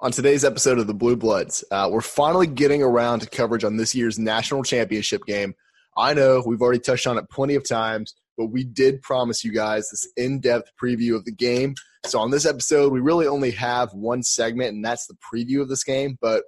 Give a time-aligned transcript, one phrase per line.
[0.00, 3.78] On today's episode of the Blue Bloods, uh, we're finally getting around to coverage on
[3.78, 5.54] this year's national championship game.
[5.96, 9.52] I know we've already touched on it plenty of times, but we did promise you
[9.52, 11.74] guys this in depth preview of the game.
[12.06, 15.68] So, on this episode, we really only have one segment, and that's the preview of
[15.68, 16.44] this game, but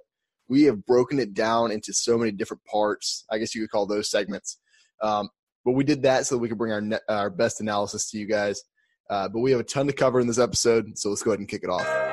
[0.47, 3.25] we have broken it down into so many different parts.
[3.29, 4.59] I guess you could call those segments.
[5.01, 5.27] Um,
[5.65, 8.17] but we did that so that we could bring our, ne- our best analysis to
[8.17, 8.63] you guys.
[9.09, 11.39] Uh, but we have a ton to cover in this episode, so let's go ahead
[11.39, 12.10] and kick it off.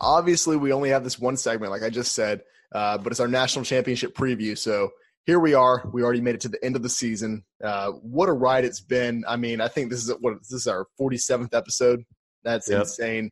[0.00, 3.28] Obviously we only have this one segment, like I just said, uh, but it's our
[3.28, 4.56] national championship preview.
[4.56, 4.90] So
[5.24, 5.88] here we are.
[5.92, 7.44] We already made it to the end of the season.
[7.62, 9.24] Uh, what a ride it's been!
[9.28, 12.04] I mean, I think this is what this is our 47th episode.
[12.42, 12.80] That's yep.
[12.80, 13.30] insane.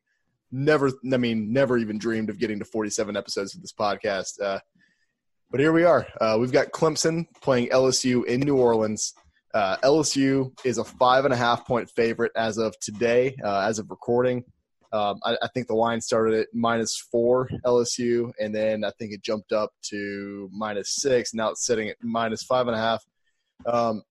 [0.51, 4.41] Never, I mean, never even dreamed of getting to 47 episodes of this podcast.
[4.41, 4.61] Uh,
[5.51, 6.07] but here we are.
[6.21, 9.15] Uh, we've got Clemson playing LSU in New Orleans.
[9.55, 13.79] Uh, LSU is a five and a half point favorite as of today, uh, as
[13.79, 14.45] of recording.
[14.93, 19.13] Um, I, I, think the line started at minus four LSU, and then I think
[19.13, 21.35] it jumped up to minus six.
[21.35, 23.05] Now it's sitting at minus five and a half.
[23.67, 24.03] Um,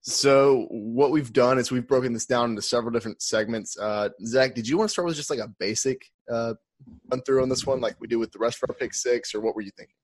[0.00, 3.78] so what we've done is we've broken this down into several different segments.
[3.78, 6.54] Uh, Zach, did you want to start with just like a basic uh,
[7.10, 9.34] run through on this one, like we do with the rest of our pick six,
[9.34, 9.94] or what were you thinking?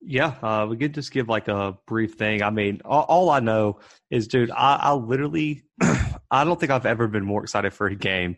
[0.00, 2.42] Yeah, uh, we could just give like a brief thing.
[2.42, 5.64] I mean, all, all I know is, dude, I, I literally,
[6.30, 8.36] I don't think I've ever been more excited for a game,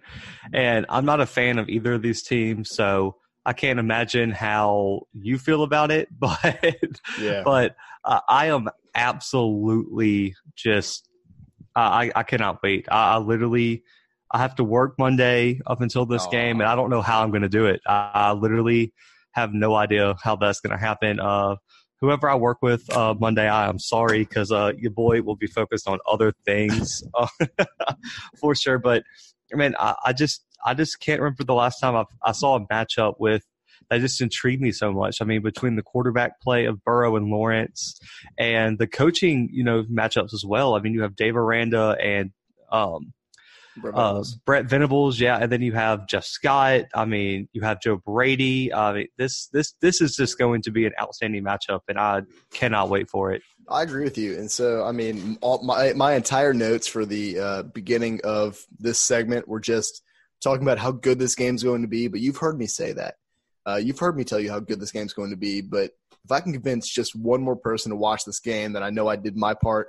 [0.52, 5.02] and I'm not a fan of either of these teams, so I can't imagine how
[5.12, 6.08] you feel about it.
[6.20, 7.42] But, yeah.
[7.44, 11.09] but uh, I am absolutely just,
[11.75, 12.87] I, I cannot wait.
[12.91, 13.84] I, I literally.
[14.32, 16.31] I have to work Monday up until this oh.
[16.31, 17.81] game, and I don't know how I'm going to do it.
[17.84, 18.94] I, I literally
[19.32, 21.19] have no idea how that's going to happen.
[21.19, 21.56] Uh,
[22.00, 25.47] whoever I work with uh, Monday, I am sorry because uh, your boy will be
[25.47, 27.27] focused on other things uh,
[28.38, 28.78] for sure.
[28.78, 29.05] But
[29.53, 32.56] I mean, I, I, just I just can't remember the last time i I saw
[32.56, 33.44] a matchup with
[33.89, 35.21] that just intrigued me so much.
[35.21, 37.99] I mean, between the quarterback play of Burrow and Lawrence,
[38.39, 40.75] and the coaching, you know, matchups as well.
[40.75, 42.31] I mean, you have Dave Aranda and
[42.71, 43.12] um,
[43.92, 46.86] uh, Brent Venables, yeah, and then you have Jeff Scott.
[46.94, 48.72] I mean, you have Joe Brady.
[48.72, 52.22] I mean, this this this is just going to be an outstanding matchup, and I
[52.53, 53.42] cannot wait for it.
[53.69, 57.38] I agree with you, and so I mean, all, my my entire notes for the
[57.38, 60.03] uh, beginning of this segment were just
[60.42, 62.09] talking about how good this game's going to be.
[62.09, 63.14] But you've heard me say that.
[63.66, 65.60] Uh, you've heard me tell you how good this game's going to be.
[65.60, 65.91] But
[66.25, 69.09] if I can convince just one more person to watch this game, then I know
[69.09, 69.88] I did my part.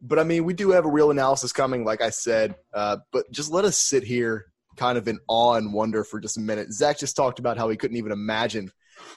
[0.00, 2.54] But I mean, we do have a real analysis coming, like I said.
[2.72, 6.36] Uh, but just let us sit here, kind of in awe and wonder for just
[6.36, 6.72] a minute.
[6.72, 8.70] Zach just talked about how he couldn't even imagine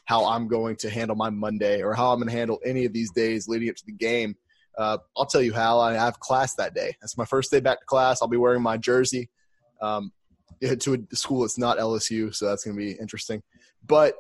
[0.06, 2.94] how I'm going to handle my Monday or how I'm going to handle any of
[2.94, 4.36] these days leading up to the game.
[4.78, 5.80] Uh, I'll tell you how.
[5.80, 6.96] I have class that day.
[7.02, 8.22] That's my first day back to class.
[8.22, 9.30] I'll be wearing my jersey
[9.82, 10.12] um,
[10.62, 13.44] to a school that's not LSU, so that's going to be interesting.
[13.86, 14.16] But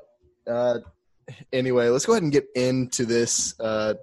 [0.47, 0.79] uh,
[1.53, 3.95] anyway, let's go ahead and get into this uh,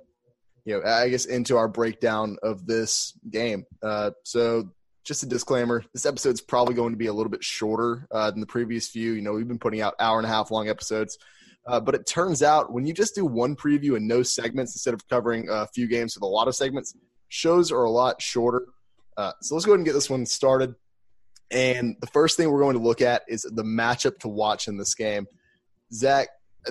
[0.68, 3.64] you know, I guess into our breakdown of this game.
[3.82, 4.68] Uh, so
[5.02, 8.40] just a disclaimer: this episode's probably going to be a little bit shorter uh, than
[8.40, 9.12] the previous few.
[9.12, 11.16] You know, we've been putting out hour and a half long episodes,
[11.66, 14.92] uh, but it turns out when you just do one preview and no segments instead
[14.92, 16.94] of covering a few games with a lot of segments,
[17.28, 18.66] shows are a lot shorter.
[19.16, 20.74] Uh, so let's go ahead and get this one started.
[21.50, 24.76] And the first thing we're going to look at is the matchup to watch in
[24.76, 25.28] this game.
[25.94, 26.28] Zach,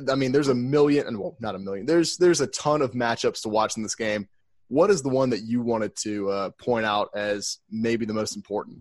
[0.09, 1.85] I mean, there's a million, and well, not a million.
[1.85, 4.28] There's there's a ton of matchups to watch in this game.
[4.69, 8.36] What is the one that you wanted to uh, point out as maybe the most
[8.36, 8.78] important?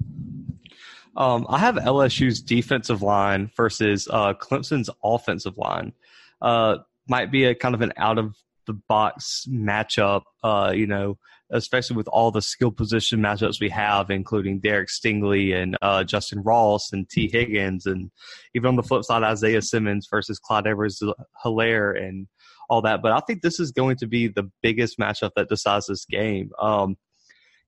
[1.17, 5.93] Um, I have LSU's defensive line versus uh, Clemson's offensive line.
[6.43, 8.37] Uh, might be a kind of an out of
[8.67, 10.23] the box matchup.
[10.43, 11.19] Uh, you know,
[11.51, 16.43] especially with all the skill position matchups we have, including Derek Stingley and uh, Justin
[16.43, 18.11] Ross and Tee Higgins, and
[18.55, 21.03] even on the flip side, Isaiah Simmons versus Clyde Edwards
[21.45, 22.27] Helaire and
[22.69, 23.03] all that.
[23.03, 26.51] But I think this is going to be the biggest matchup that decides this game.
[26.61, 26.97] Um,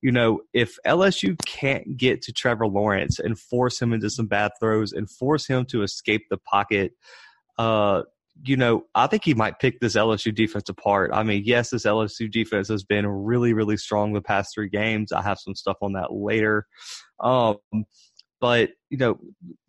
[0.00, 4.52] you know, if LSU can't get to Trevor Lawrence and force him into some bad
[4.60, 6.92] throws and force him to escape the pocket,
[7.58, 8.02] uh,
[8.44, 11.11] you know, I think he might pick this LSU defense apart.
[11.12, 15.12] I mean, yes, this LSU defense has been really, really strong the past three games.
[15.12, 16.67] I have some stuff on that later.
[17.20, 17.56] Um,
[18.40, 19.19] But you know,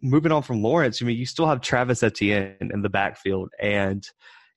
[0.01, 4.05] moving on from Lawrence, I mean, you still have Travis Etienne in the backfield, and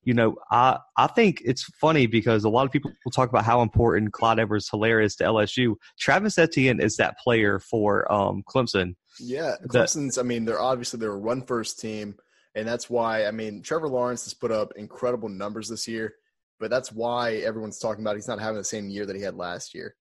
[0.04, 3.44] you know, I I think it's funny because a lot of people will talk about
[3.44, 5.76] how important Clyde Edwards Helaire is to LSU.
[5.98, 8.96] Travis Etienne is that player for um, Clemson.
[9.18, 10.18] Yeah, Clemson's.
[10.18, 12.16] I mean, they're obviously they're a run first team,
[12.54, 16.14] and that's why I mean Trevor Lawrence has put up incredible numbers this year,
[16.60, 19.36] but that's why everyone's talking about he's not having the same year that he had
[19.36, 19.94] last year,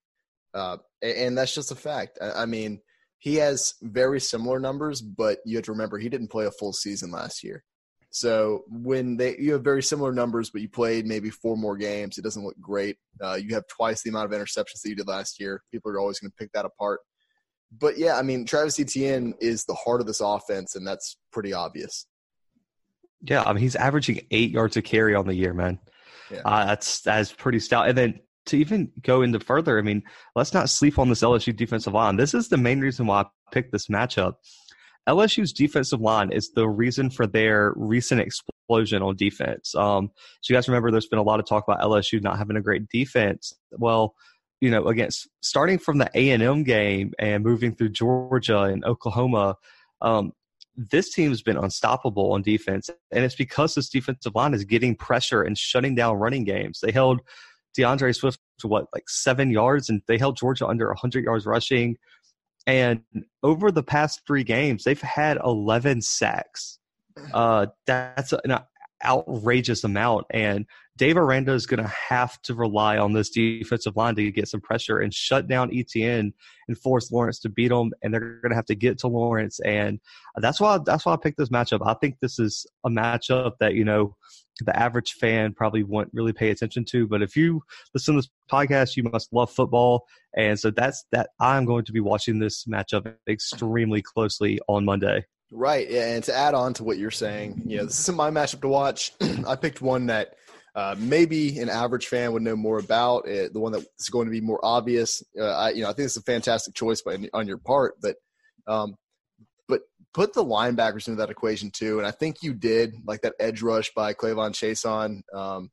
[0.53, 2.17] uh, and that's just a fact.
[2.21, 2.81] I, I mean,
[3.19, 6.73] he has very similar numbers, but you have to remember he didn't play a full
[6.73, 7.63] season last year.
[8.11, 12.17] So when they you have very similar numbers, but you played maybe four more games,
[12.17, 12.97] it doesn't look great.
[13.21, 15.63] Uh, you have twice the amount of interceptions that you did last year.
[15.71, 16.99] People are always going to pick that apart.
[17.71, 21.53] But yeah, I mean, Travis Etienne is the heart of this offense, and that's pretty
[21.53, 22.05] obvious.
[23.23, 25.79] Yeah, I mean, he's averaging eight yards a carry on the year, man.
[26.31, 26.41] Yeah.
[26.45, 27.89] Uh, that's that's pretty stout.
[27.89, 30.03] And then to even go into further, I mean,
[30.35, 32.15] let's not sleep on this LSU defensive line.
[32.15, 34.35] This is the main reason why I picked this matchup.
[35.09, 39.73] LSU's defensive line is the reason for their recent explosion on defense.
[39.75, 42.55] Um, so you guys remember there's been a lot of talk about LSU not having
[42.55, 43.53] a great defense.
[43.71, 44.15] Well,
[44.59, 48.85] you know, against starting from the A and M game and moving through Georgia and
[48.85, 49.55] Oklahoma,
[50.01, 50.33] um,
[50.75, 55.43] this team's been unstoppable on defense, and it's because this defensive line is getting pressure
[55.43, 56.79] and shutting down running games.
[56.81, 57.21] They held
[57.75, 61.97] D'Andre Swift to what like seven yards, and they held Georgia under 100 yards rushing.
[62.67, 63.01] And
[63.43, 66.79] over the past three games, they've had 11 sacks.
[67.33, 68.59] Uh, that's an
[69.05, 70.25] outrageous amount.
[70.29, 70.65] And
[70.97, 74.61] Dave Aranda is going to have to rely on this defensive line to get some
[74.61, 76.33] pressure and shut down Etienne
[76.67, 77.91] and force Lawrence to beat them.
[78.01, 79.59] And they're going to have to get to Lawrence.
[79.61, 79.99] And
[80.37, 81.79] that's why that's why I picked this matchup.
[81.85, 84.15] I think this is a matchup that you know
[84.59, 87.07] the average fan probably won't really pay attention to.
[87.07, 87.61] But if you
[87.93, 90.05] listen to this podcast, you must love football.
[90.37, 95.25] And so that's that I'm going to be watching this matchup extremely closely on Monday.
[95.51, 95.89] Right.
[95.89, 98.69] And to add on to what you're saying, you know, this isn't my matchup to
[98.69, 99.11] watch.
[99.47, 100.35] I picked one that
[100.73, 103.27] uh, maybe an average fan would know more about.
[103.27, 105.21] It, the one that is going to be more obvious.
[105.37, 108.15] Uh, I, you know, I think it's a fantastic choice by, on your part, but
[108.65, 108.95] um,
[109.67, 109.81] but
[110.13, 111.97] put the linebackers into that equation too.
[111.97, 115.69] And I think you did, like that edge rush by K'Lavon Chaisson, um,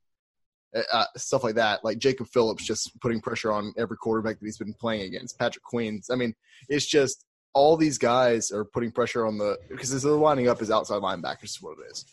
[0.92, 1.84] uh, stuff like that.
[1.84, 5.38] Like Jacob Phillips just putting pressure on every quarterback that he's been playing against.
[5.38, 6.10] Patrick Queens.
[6.10, 6.34] I mean,
[6.68, 7.24] it's just
[7.54, 11.44] all these guys are putting pressure on the because they're lining up as outside linebackers
[11.44, 12.04] is what it is.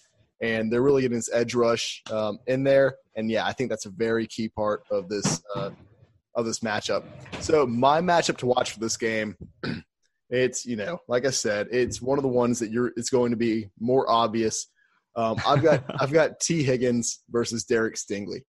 [0.42, 2.96] And they're really getting this edge rush um, in there.
[3.16, 5.72] And yeah, I think that's a very key part of this uh,
[6.36, 7.04] of this matchup.
[7.40, 9.36] So my matchup to watch for this game
[10.30, 12.92] It's you know, like I said, it's one of the ones that you're.
[12.98, 14.68] It's going to be more obvious.
[15.16, 18.42] Um, I've got I've got Tee Higgins versus Derek Stingley.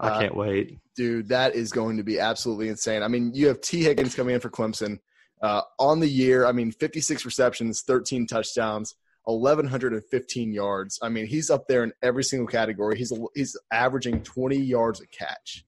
[0.00, 1.28] I uh, can't wait, dude.
[1.28, 3.02] That is going to be absolutely insane.
[3.02, 4.98] I mean, you have Tee Higgins coming in for Clemson
[5.42, 6.46] uh, on the year.
[6.46, 8.94] I mean, 56 receptions, 13 touchdowns,
[9.24, 10.98] 1115 yards.
[11.02, 12.98] I mean, he's up there in every single category.
[12.98, 15.64] He's he's averaging 20 yards a catch.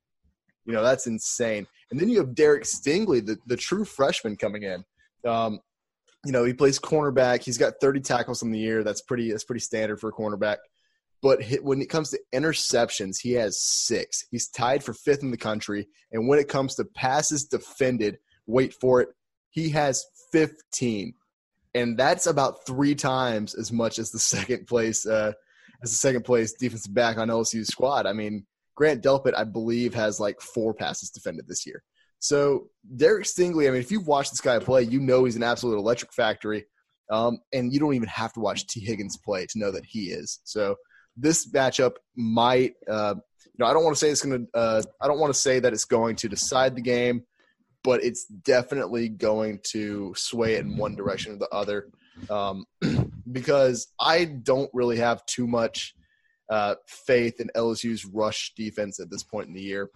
[0.64, 1.66] You know, that's insane.
[1.90, 4.84] And then you have Derek Stingley, the, the true freshman coming in.
[5.24, 5.60] Um,
[6.24, 7.44] you know, he plays cornerback.
[7.44, 8.82] He's got 30 tackles in the year.
[8.82, 9.30] That's pretty.
[9.30, 10.56] That's pretty standard for a cornerback.
[11.22, 14.26] But when it comes to interceptions, he has six.
[14.30, 15.88] He's tied for fifth in the country.
[16.12, 19.08] And when it comes to passes defended, wait for it,
[19.56, 21.14] he has 15,
[21.74, 25.32] and that's about three times as much as the second place uh,
[25.82, 28.06] as the second place defensive back on LSU's squad.
[28.06, 28.46] I mean,
[28.76, 31.82] Grant Delpit, I believe, has like four passes defended this year.
[32.18, 35.42] So Derek Stingley, I mean, if you've watched this guy play, you know he's an
[35.42, 36.66] absolute electric factory.
[37.10, 40.06] Um, and you don't even have to watch Tee Higgins play to know that he
[40.06, 40.40] is.
[40.44, 40.76] So
[41.16, 44.82] this matchup might, uh, you know, I don't want to say it's going to, uh,
[45.00, 47.22] I don't want to say that it's going to decide the game,
[47.86, 51.86] but it's definitely going to sway in one direction or the other.
[52.28, 52.66] Um,
[53.32, 55.94] because I don't really have too much
[56.50, 59.90] uh, faith in LSU's rush defense at this point in the year.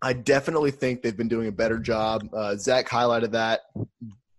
[0.00, 2.26] I definitely think they've been doing a better job.
[2.32, 3.60] Uh, Zach highlighted that,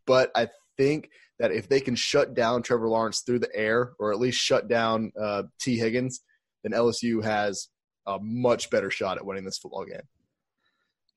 [0.07, 4.11] but I think that if they can shut down Trevor Lawrence through the air, or
[4.11, 6.21] at least shut down uh, Tee Higgins,
[6.63, 7.67] then LSU has
[8.07, 10.01] a much better shot at winning this football game.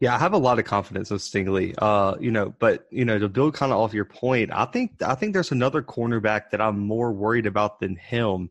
[0.02, 1.74] Yeah, I have a lot of confidence in Stingley.
[1.78, 5.00] Uh, you know, but you know, to build kind of off your point, I think
[5.00, 8.50] I think there's another cornerback that I'm more worried about than him.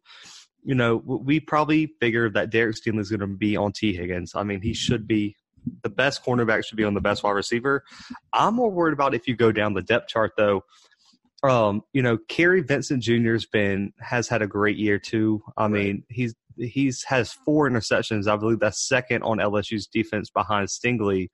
[0.63, 4.34] You know, we probably figured that Derek Stingley is going to be on Tee Higgins.
[4.34, 5.36] I mean, he should be
[5.84, 7.84] the best cornerback should be on the best wide receiver.
[8.31, 10.63] I'm more worried about if you go down the depth chart though.
[11.43, 15.43] Um, you know, Kary Vincent Jr.'s been has had a great year too.
[15.58, 15.72] I right.
[15.72, 18.27] mean, he's he's has four interceptions.
[18.27, 21.30] I believe that's second on LSU's defense behind Stingley.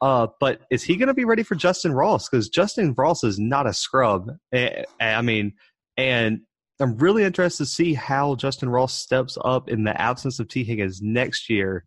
[0.00, 2.28] Uh, but is he going to be ready for Justin Ross?
[2.28, 4.30] Because Justin Ross is not a scrub.
[4.52, 5.52] I mean,
[5.96, 6.40] and
[6.80, 10.64] I'm really interested to see how Justin Ross steps up in the absence of Tee
[10.64, 11.84] Higgins next year,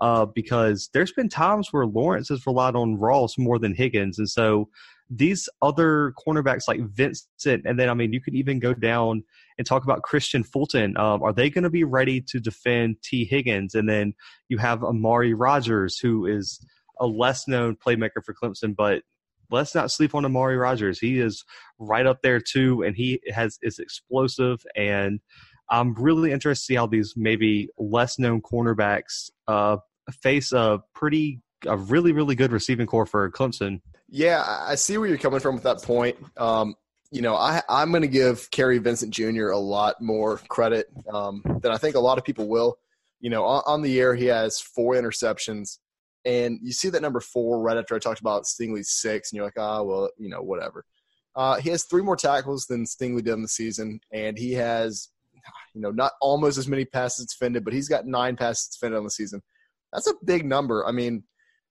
[0.00, 4.28] uh, because there's been times where Lawrence has relied on Ross more than Higgins, and
[4.28, 4.68] so
[5.08, 9.22] these other cornerbacks like Vincent, and then I mean you could even go down
[9.58, 10.96] and talk about Kristian Fulton.
[10.96, 13.74] Um, are they going to be ready to defend Tee Higgins?
[13.74, 14.14] And then
[14.48, 16.60] you have Amari Rogers, who is
[17.00, 19.02] a less known playmaker for Clemson, but
[19.50, 20.98] let's not sleep on Amari Rogers.
[20.98, 21.44] He is
[21.78, 24.64] right up there too, and he has is explosive.
[24.74, 25.20] And
[25.70, 29.78] I'm really interested to see how these maybe less known cornerbacks uh,
[30.22, 33.80] face a pretty a really really good receiving core for Clemson.
[34.08, 36.16] Yeah, I see where you're coming from with that point.
[36.36, 36.76] Um,
[37.10, 39.48] you know, I, I'm going to give Kary Vincent Jr.
[39.48, 42.78] a lot more credit um, than I think a lot of people will.
[43.20, 45.78] You know, on, on the year, he has four interceptions.
[46.24, 49.44] And you see that number four right after I talked about Stingley's six, and you're
[49.44, 50.84] like, ah, oh, well, you know, whatever.
[51.34, 55.08] Uh, he has three more tackles than Stingley did in the season, and he has,
[55.74, 59.04] you know, not almost as many passes defended, but he's got nine passes defended on
[59.04, 59.40] the season.
[59.92, 60.84] That's a big number.
[60.86, 61.22] I mean,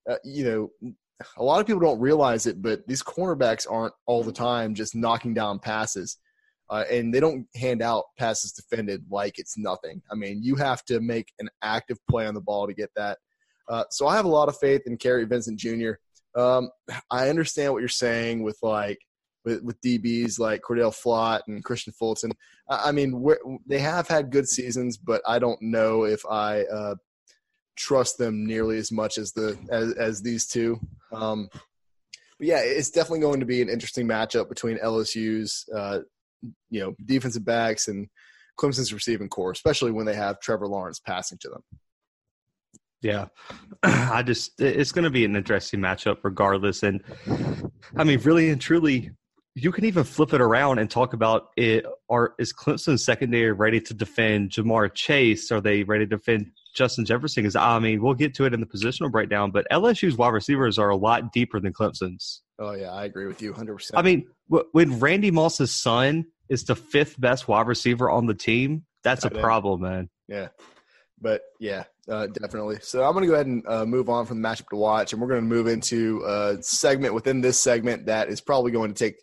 [0.10, 0.94] uh, you know,
[1.38, 4.96] a lot of people don't realize it, but these cornerbacks aren't all the time just
[4.96, 6.18] knocking down passes.
[6.70, 10.02] Uh, and they don't hand out passes defended like it's nothing.
[10.12, 13.20] I mean, you have to make an active play on the ball to get that.
[13.68, 15.92] Uh, so I have a lot of faith in Kary Vincent Jr.
[16.36, 16.70] Um,
[17.12, 19.00] I understand what you're saying with like
[19.46, 22.32] with, with DBs like Cordale Flott and Kristian Fulton.
[22.68, 23.24] I mean,
[23.68, 26.96] they have had good seasons, but I don't know if I uh,
[27.76, 30.80] trust them nearly as much as the as, as these two.
[31.12, 31.50] Um,
[32.38, 36.00] but yeah, it's definitely going to be an interesting matchup between LSU's uh,
[36.70, 38.08] you know defensive backs and
[38.60, 41.62] Clemson's receiving core, especially when they have Trevor Lawrence passing to them.
[43.02, 43.28] Yeah,
[43.84, 47.04] I just it's going to be an interesting matchup regardless, and
[47.96, 49.12] I mean, really and truly,
[49.54, 51.86] you can even flip it around and talk about it.
[52.10, 55.52] Are is Clemson secondary ready to defend Ja'Marr Chase?
[55.52, 57.46] Are they ready to defend Justin Jefferson?
[57.46, 57.56] is.
[57.56, 60.90] I mean, we'll get to it in the positional breakdown, but LSU's wide receivers are
[60.90, 62.42] a lot deeper than Clemson's.
[62.60, 63.74] Oh yeah, I agree with you 100.
[63.74, 68.34] percent I mean, when Randy Moss's son is the fifth best wide receiver on the
[68.34, 70.10] team, that's a problem, man.
[70.28, 70.50] Yeah,
[71.22, 72.78] but yeah, uh, definitely.
[72.82, 75.14] So I'm going to go ahead and uh, move on from the matchup to watch,
[75.14, 78.94] and we're going to move into a segment within this segment that is probably going
[78.94, 79.16] to take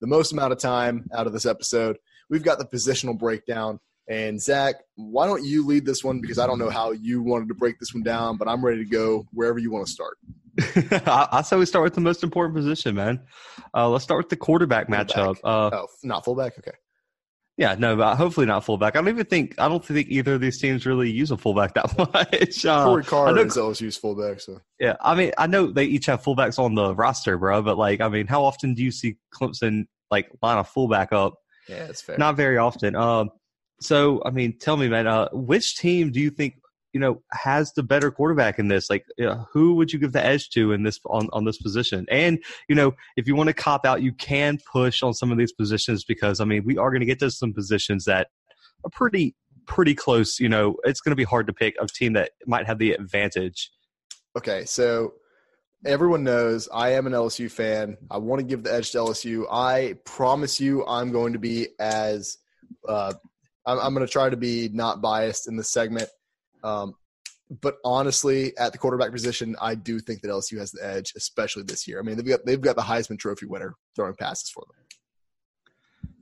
[0.00, 1.98] the most amount of time out of this episode.
[2.30, 3.80] We've got the positional breakdown.
[4.08, 6.20] And Zach, why don't you lead this one?
[6.20, 8.82] Because I don't know how you wanted to break this one down, but I'm ready
[8.84, 10.16] to go wherever you want to start.
[11.06, 13.20] I say we start with the most important position, man.
[13.74, 15.36] Uh, let's start with the quarterback matchup.
[15.44, 16.58] Uh, oh, not fullback.
[16.58, 16.72] Okay.
[17.58, 18.94] Yeah, no, but hopefully not fullback.
[18.94, 21.74] I don't even think I don't think either of these teams really use a fullback
[21.74, 22.64] that much.
[22.64, 24.94] Uh, Corey Carr is LSU's fullback, so yeah.
[25.00, 27.60] I mean, I know they each have fullbacks on the roster, bro.
[27.62, 31.34] But like, I mean, how often do you see Clemson like line a fullback up?
[31.68, 32.16] Yeah, it's fair.
[32.16, 32.94] Not very often.
[32.94, 33.30] Um,
[33.80, 36.54] so I mean, tell me, man, uh, which team do you think
[36.92, 38.90] you know has the better quarterback in this?
[38.90, 39.04] Like
[39.52, 42.06] who would you give the edge to in this on, on this position?
[42.10, 45.38] And you know if you want to cop out you can push on some of
[45.38, 48.28] these positions because i mean we are going to get to some positions that
[48.84, 49.34] are pretty
[49.66, 52.66] pretty close you know it's going to be hard to pick a team that might
[52.66, 53.70] have the advantage.
[54.36, 55.14] Okay so
[55.84, 57.96] everyone knows i am an lsu fan.
[58.10, 61.68] I want to give the edge to lsu i promise you i'm going to be
[61.78, 62.38] as
[62.88, 63.12] uh,
[63.68, 66.08] I'm, I'm going to try to be not biased in this segment
[66.62, 66.94] um,
[67.62, 71.62] but honestly, at the quarterback position, I do think that LSU has the edge, especially
[71.62, 71.98] this year.
[71.98, 74.76] I mean, they've got they've got the Heisman Trophy winner throwing passes for them.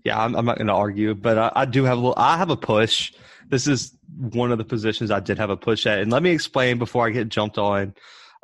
[0.05, 2.15] Yeah, I'm, I'm not going to argue, but I, I, do have a little.
[2.17, 3.13] I have a push.
[3.49, 6.31] This is one of the positions I did have a push at, and let me
[6.31, 7.95] explain before I get jumped on.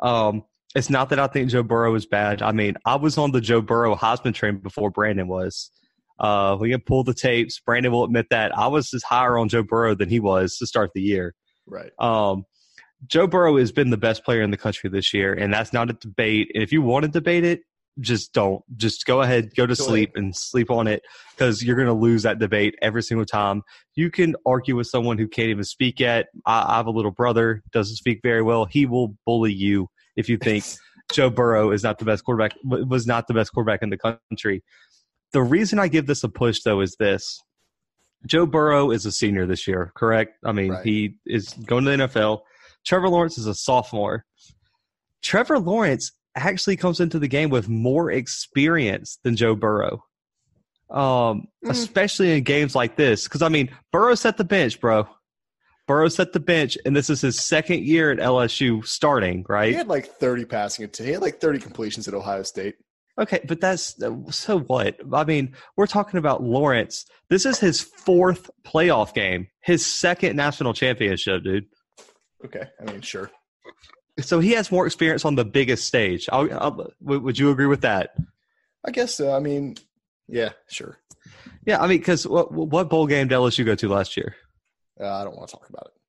[0.01, 0.45] Um,
[0.75, 2.43] it's not that I think Joe Burrow is bad.
[2.43, 5.71] I mean, I was on the Joe Burrow Heisman train before Brandon was.
[6.19, 7.61] Uh, we can pull the tapes.
[7.61, 10.67] Brandon will admit that I was just higher on Joe Burrow than he was to
[10.67, 11.35] start the year.
[11.67, 11.91] Right.
[11.99, 12.45] Um,
[13.07, 15.91] Joe Burrow has been the best player in the country this year, and that's not
[15.91, 16.51] a debate.
[16.55, 17.63] And if you want to debate it,
[18.01, 18.63] just don't.
[18.77, 20.25] Just go ahead, go to go sleep, ahead.
[20.25, 21.03] and sleep on it
[21.33, 23.63] because you're going to lose that debate every single time.
[23.95, 26.27] You can argue with someone who can't even speak yet.
[26.47, 28.65] I, I have a little brother, doesn't speak very well.
[28.65, 30.65] He will bully you if you think
[31.13, 34.63] Joe Burrow is not the best quarterback, was not the best quarterback in the country.
[35.33, 37.43] The reason I give this a push, though, is this
[38.27, 40.39] Joe Burrow is a senior this year, correct?
[40.45, 40.85] I mean, right.
[40.85, 42.41] he is going to the NFL.
[42.85, 44.25] Trevor Lawrence is a sophomore.
[45.23, 50.05] Trevor Lawrence actually comes into the game with more experience than Joe Burrow,
[50.91, 51.71] um, mm.
[51.71, 53.25] especially in games like this.
[53.25, 55.09] Because I mean, Burrow set the bench, bro.
[55.89, 59.71] Burrow's at the bench, and this is his second year at LSU starting, right?
[59.71, 61.07] He had like 30 passing attempts.
[61.07, 62.77] He had like 30 completions at Ohio State.
[63.21, 64.01] Okay, but that's
[64.31, 64.97] so what?
[65.13, 67.05] I mean, we're talking about Lawrence.
[67.29, 71.67] This is his fourth playoff game, his second national championship, dude.
[72.45, 73.31] Okay, I mean, sure.
[74.21, 76.29] So he has more experience on the biggest stage.
[76.33, 78.15] I'll, I'll, would you agree with that?
[78.85, 79.35] I guess so.
[79.35, 79.77] I mean,
[80.29, 80.99] yeah, sure.
[81.65, 84.35] Yeah, I mean, because what, what bowl game did LSU go to last year?
[85.01, 86.02] Uh, I don't want to talk about it.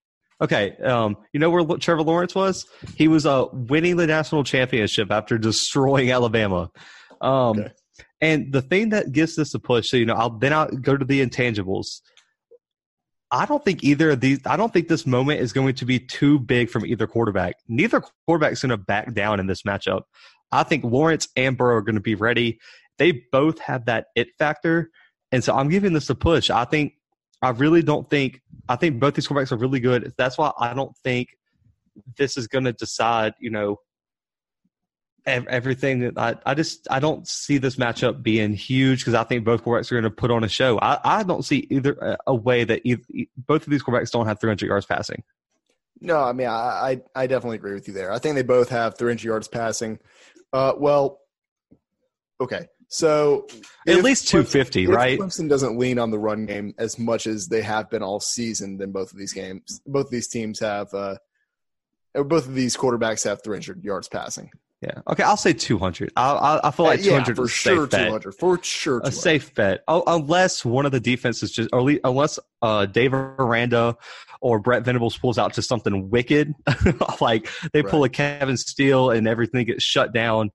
[0.43, 2.65] Okay, um, you know where Trevor Lawrence was?
[2.97, 6.69] He was uh, winning the national championship after destroying Alabama.
[7.21, 7.71] Um, okay.
[8.19, 10.97] And the thing that gives this a push, so you know, I'll then I'll go
[10.97, 12.01] to the intangibles.
[13.31, 14.39] I don't think either of these.
[14.45, 17.55] I don't think this moment is going to be too big from either quarterback.
[17.69, 20.01] Neither quarterback's going to back down in this matchup.
[20.51, 22.59] I think Lawrence and Burrow are going to be ready.
[22.97, 24.91] They both have that it factor,
[25.31, 26.49] and so I'm giving this a push.
[26.49, 26.93] I think
[27.43, 30.13] I really don't think I think both these quarterbacks are really good.
[30.17, 31.37] That's why I don't think
[32.17, 33.33] this is going to decide.
[33.39, 33.79] You know,
[35.25, 36.13] everything.
[36.17, 39.91] I I just I don't see this matchup being huge because I think both quarterbacks
[39.91, 40.79] are going to put on a show.
[40.81, 43.03] I, I don't see either a way that either,
[43.37, 45.23] both of these quarterbacks don't have 300 yards passing.
[45.99, 48.11] No, I mean I, I I definitely agree with you there.
[48.11, 49.99] I think they both have 300 yards passing.
[50.53, 51.19] Uh, well,
[52.39, 52.67] okay.
[52.93, 53.47] So
[53.87, 55.19] at least 250, Clemson, right?
[55.19, 58.77] Clemson doesn't lean on the run game as much as they have been all season.
[58.77, 61.15] Then both of these games, both of these teams have, uh,
[62.13, 64.51] both of these quarterbacks have 300 yards passing.
[64.83, 65.01] Yeah.
[65.09, 65.23] Okay.
[65.23, 66.11] I'll say 200.
[66.15, 67.87] I, I, feel like 200 yeah, for sure.
[67.87, 68.33] 200 bet.
[68.35, 68.99] for sure.
[68.99, 69.07] 200.
[69.07, 69.83] A safe bet.
[69.87, 73.97] Oh, unless one of the defenses just, or least, unless uh, Dave Aranda
[74.39, 76.53] or Brett Venables pulls out to something wicked,
[77.21, 77.89] like they right.
[77.89, 80.51] pull a Kevin Steele and everything gets shut down.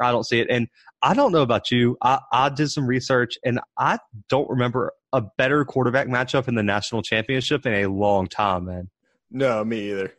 [0.00, 0.46] I don't see it.
[0.48, 0.68] And
[1.02, 1.96] I don't know about you.
[2.02, 6.62] I, I did some research and I don't remember a better quarterback matchup in the
[6.62, 8.88] national championship in a long time, man.
[9.30, 10.12] No, me either.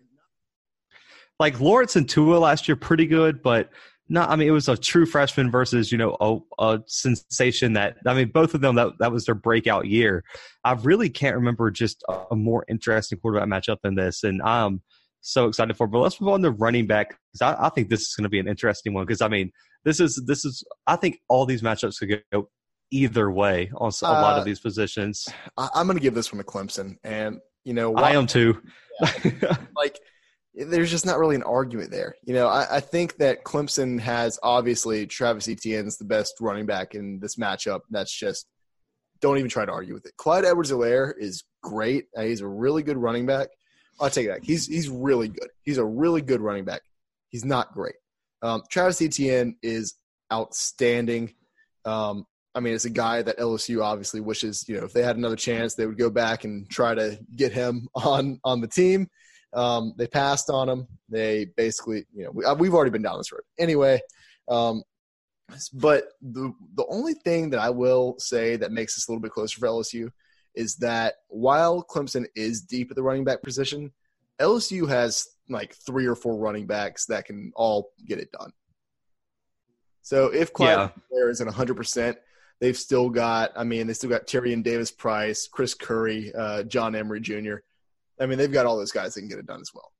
[1.39, 3.69] Like Lawrence and Tua last year, pretty good, but
[4.09, 4.29] not.
[4.29, 7.97] I mean, it was a true freshman versus you know a, a sensation that.
[8.05, 10.23] I mean, both of them that that was their breakout year.
[10.63, 14.81] I really can't remember just a, a more interesting quarterback matchup than this, and I'm
[15.21, 15.87] so excited for.
[15.87, 18.29] But let's move on to running back because I, I think this is going to
[18.29, 19.51] be an interesting one because I mean
[19.85, 22.49] this is this is I think all these matchups could go
[22.91, 25.27] either way on a lot of uh, these positions.
[25.57, 28.61] I, am going to give this one to Clemson, and you know I am too.
[29.01, 29.99] Yeah, like
[30.53, 32.15] there's just not really an argument there.
[32.23, 36.93] You know, I, I, think that Clemson has obviously Travis Etienne's the best running back
[36.93, 37.81] in this matchup.
[37.89, 38.45] That's just
[39.19, 40.15] don't even try to argue with it.
[40.17, 42.05] Clyde Edwards-Helaire is great.
[42.15, 43.47] Uh, he's a really good running back.
[43.99, 44.43] I'll take it back.
[44.43, 45.49] He's he's really good.
[45.63, 46.81] He's a really good running back.
[47.29, 47.95] He's not great.
[48.43, 49.95] Um, Travis Etienne is
[50.31, 51.33] outstanding.
[51.85, 55.15] Um, I mean, it's a guy that LSU obviously wishes, you know, if they had
[55.17, 59.07] another chance, they would go back and try to get him on on the team.
[59.53, 60.87] Um, they passed on him.
[61.09, 64.01] They basically, you know, we, have uh, already been down this road anyway.
[64.49, 64.83] Um,
[65.73, 69.31] but the the only thing that I will say that makes this a little bit
[69.31, 70.09] closer for LSU
[70.55, 73.91] is that while Clemson is deep at the running back position,
[74.39, 78.51] LSU has like three or four running backs that can all get it done.
[80.01, 81.29] So if Clyde yeah.
[81.29, 82.15] isn't 100%,
[82.59, 86.95] they've still got, I mean, they still got Tyrion Davis Price, Chris Curry, uh, John
[86.95, 87.55] Emery Jr.
[88.19, 89.91] I mean, they've got all those guys that can get it done as well.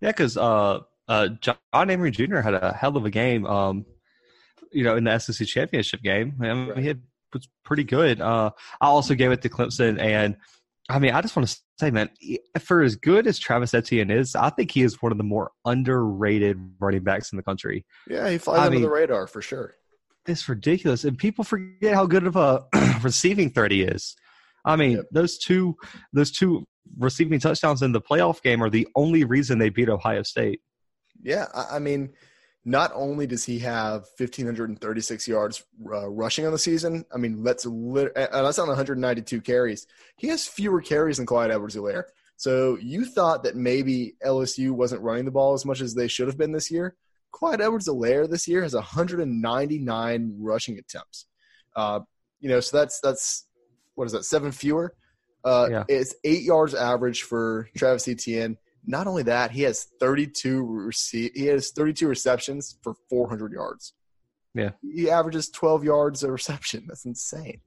[0.00, 2.38] Yeah, because uh, uh, John Emery Jr.
[2.38, 3.86] had a hell of a game, um,
[4.72, 6.34] you know, in the SEC championship game.
[6.40, 6.78] I mean, right.
[6.78, 6.94] he
[7.32, 8.20] was pretty good.
[8.20, 10.36] Uh, I also gave it to Clemson, and–
[10.90, 12.10] I mean, I just want to say, man,
[12.60, 15.50] for as good as Travis Etienne is, I think he is one of the more
[15.64, 17.86] underrated running backs in the country.
[18.08, 19.76] Yeah, he flies I under mean, the radar for sure.
[20.26, 22.64] It's ridiculous, and people forget how good of a
[23.02, 24.14] receiving threat he is.
[24.64, 25.06] I mean, yep.
[25.10, 25.76] those two,
[26.12, 26.64] those two
[26.98, 30.60] receiving touchdowns in the playoff game are the only reason they beat Ohio State.
[31.22, 32.12] Yeah, I mean,
[32.64, 37.66] not only does he have 1536 yards uh, rushing on the season, I mean, that's
[37.66, 39.86] lit- uh, that's on 192 carries.
[40.16, 42.04] He has fewer carries than Clyde Edwards-Helaire.
[42.36, 46.26] So you thought that maybe LSU wasn't running the ball as much as they should
[46.26, 46.96] have been this year.
[47.32, 51.26] Clyde Edwards-Helaire this year has 199 rushing attempts.
[51.76, 52.00] Uh,
[52.40, 53.46] you know, so that's that's
[53.94, 54.24] what is that?
[54.24, 54.94] Seven fewer.
[55.44, 55.84] Uh, yeah.
[55.88, 58.56] It's eight yards average for Travis Etienne.
[58.86, 63.94] Not only that, he has 32 receive he has 32 receptions for 400 yards.
[64.54, 64.70] Yeah.
[64.82, 66.84] He averages 12 yards a reception.
[66.86, 67.60] That's insane.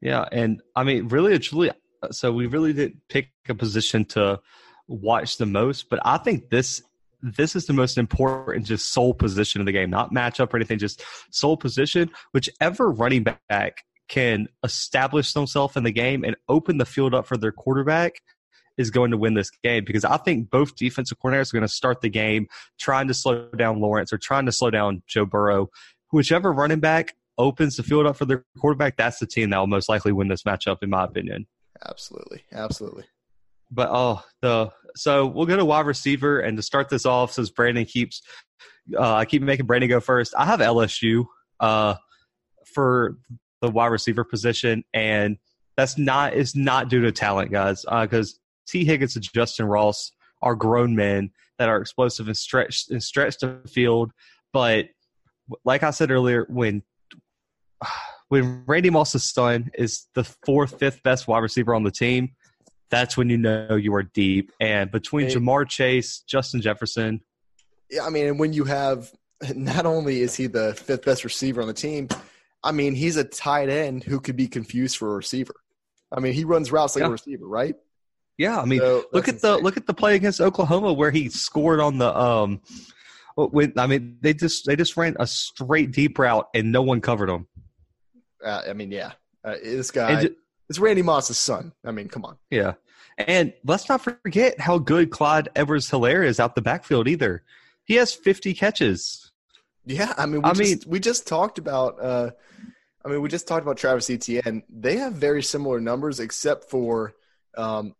[0.00, 1.70] Yeah, and I mean really it's really
[2.02, 4.40] uh, so we really didn't pick a position to
[4.86, 6.82] watch the most, but I think this
[7.20, 10.78] this is the most important just sole position of the game, not matchup or anything,
[10.78, 12.10] just sole position.
[12.32, 17.36] Whichever running back can establish themselves in the game and open the field up for
[17.36, 18.20] their quarterback
[18.78, 21.68] is going to win this game because I think both defensive coordinators are going to
[21.68, 22.46] start the game
[22.78, 25.68] trying to slow down Lawrence or trying to slow down Joe Burrow.
[26.12, 29.66] Whichever running back opens the field up for their quarterback, that's the team that will
[29.66, 31.46] most likely win this matchup, in my opinion.
[31.86, 33.04] Absolutely, absolutely.
[33.70, 37.50] But oh, the so we'll go to wide receiver, and to start this off, since
[37.50, 38.22] Brandon keeps,
[38.98, 40.34] uh, I keep making Brandon go first.
[40.36, 41.26] I have LSU
[41.60, 41.96] uh,
[42.74, 43.18] for
[43.60, 45.36] the wide receiver position, and
[45.76, 48.38] that's not is not due to talent, guys, because uh,
[48.68, 53.40] Tee Higgins and Justin Ross are grown men that are explosive and stretched and stretched
[53.40, 54.12] the field.
[54.52, 54.86] But
[55.64, 56.82] like I said earlier, when
[58.28, 62.30] when Randy Moss's son is the fourth, fifth best wide receiver on the team,
[62.90, 64.52] that's when you know you are deep.
[64.60, 67.20] And between hey, Ja'Marr Chase, Justin Jefferson.
[67.90, 69.10] Yeah, I mean, and when you have
[69.54, 72.08] not only is he the fifth best receiver on the team,
[72.62, 75.54] I mean, he's a tight end who could be confused for a receiver.
[76.10, 77.08] I mean, he runs routes like yeah.
[77.08, 77.76] a receiver, right?
[78.38, 79.56] Yeah, I mean, so look at insane.
[79.56, 82.60] the look at the play against Oklahoma where he scored on the um.
[83.36, 87.00] With, I mean, they just they just ran a straight deep route and no one
[87.00, 87.46] covered him.
[88.44, 89.12] Uh, I mean, yeah,
[89.44, 90.22] uh, this guy.
[90.22, 90.34] Just,
[90.68, 91.72] it's Randy Moss's son.
[91.84, 92.36] I mean, come on.
[92.50, 92.74] Yeah.
[93.16, 97.42] And let's not forget how good Clyde Edwards Helaire is out the backfield either.
[97.84, 99.32] He has 50 catches.
[99.86, 102.00] Yeah, I mean, we I just, mean, we just talked about.
[102.00, 102.30] Uh,
[103.04, 104.62] I mean, we just talked about Travis Etienne.
[104.68, 107.14] They have very similar numbers, except for,
[107.56, 107.94] um,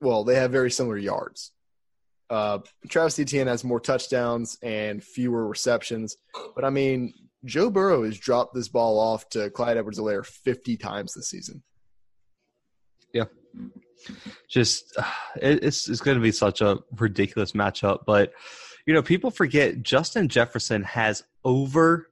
[0.00, 1.52] well, they have very similar yards.
[2.30, 2.58] Uh,
[2.88, 6.16] Travis Etienne has more touchdowns and fewer receptions,
[6.54, 11.14] but I mean, Joe Burrow has dropped this ball off to Clyde Edwards-Helaire 50 times
[11.14, 11.62] this season.
[13.14, 13.24] Yeah.
[14.48, 14.96] Just
[15.36, 18.32] it's it's going to be such a ridiculous matchup, but
[18.86, 22.08] you know, people forget Justin Jefferson has over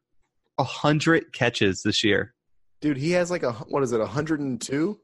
[0.59, 2.35] a hundred catches this year.
[2.81, 4.99] Dude, he has like a what is it, hundred and two?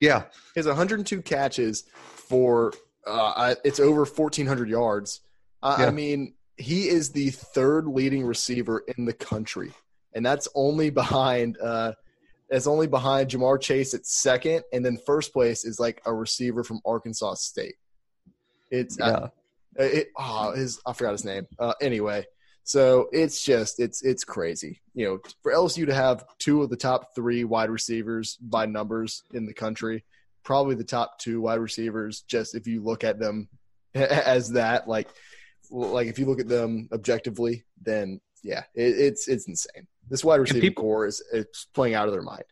[0.00, 2.72] Yeah, he has 102 catches for
[3.06, 5.20] uh, it's over 1,400 yards.
[5.62, 5.86] Uh, yeah.
[5.86, 9.72] I mean, he is the third leading receiver in the country,
[10.14, 11.92] and that's only behind uh,
[12.50, 16.64] is only behind Ja'Marr Chase at second, and then first place is like a receiver
[16.64, 17.76] from Arkansas State.
[18.70, 19.28] It's uh,
[19.78, 19.84] yeah.
[19.84, 21.46] Uh, it, oh, his I forgot his name.
[21.58, 22.26] Uh, anyway,
[22.70, 24.80] so it's just it's it's crazy.
[24.94, 29.24] You know, for LSU to have two of the top three wide receivers by numbers
[29.34, 30.04] in the country,
[30.44, 32.20] probably the top two wide receivers.
[32.28, 33.48] Just if you look at them
[33.96, 35.08] as that, like
[35.68, 39.88] like if you look at them objectively, then yeah, it, it's it's insane.
[40.08, 42.44] This wide receiver people, core is it's playing out of their mind.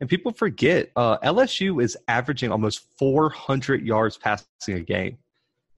[0.00, 5.18] And people forget uh, LSU is averaging almost 400 yards passing a game.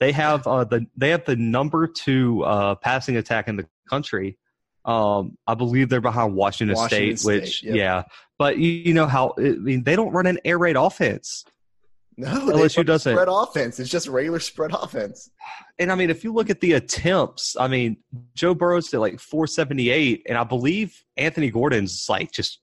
[0.02, 4.36] They have uh, the they have the number two uh, passing attack in the country.
[4.84, 7.76] Um, I believe they're behind Washington, Washington State, State, which yep.
[7.76, 8.02] yeah.
[8.36, 11.44] But you, you, know how I mean they don't run an air raid offense.
[12.16, 13.14] No, LSU doesn't.
[13.14, 13.78] Spread offense.
[13.78, 15.30] It's just regular spread offense.
[15.78, 17.96] And I mean, if you look at the attempts, I mean,
[18.34, 22.58] Joe Burrow's at like 478, and I believe Anthony Gordon's like just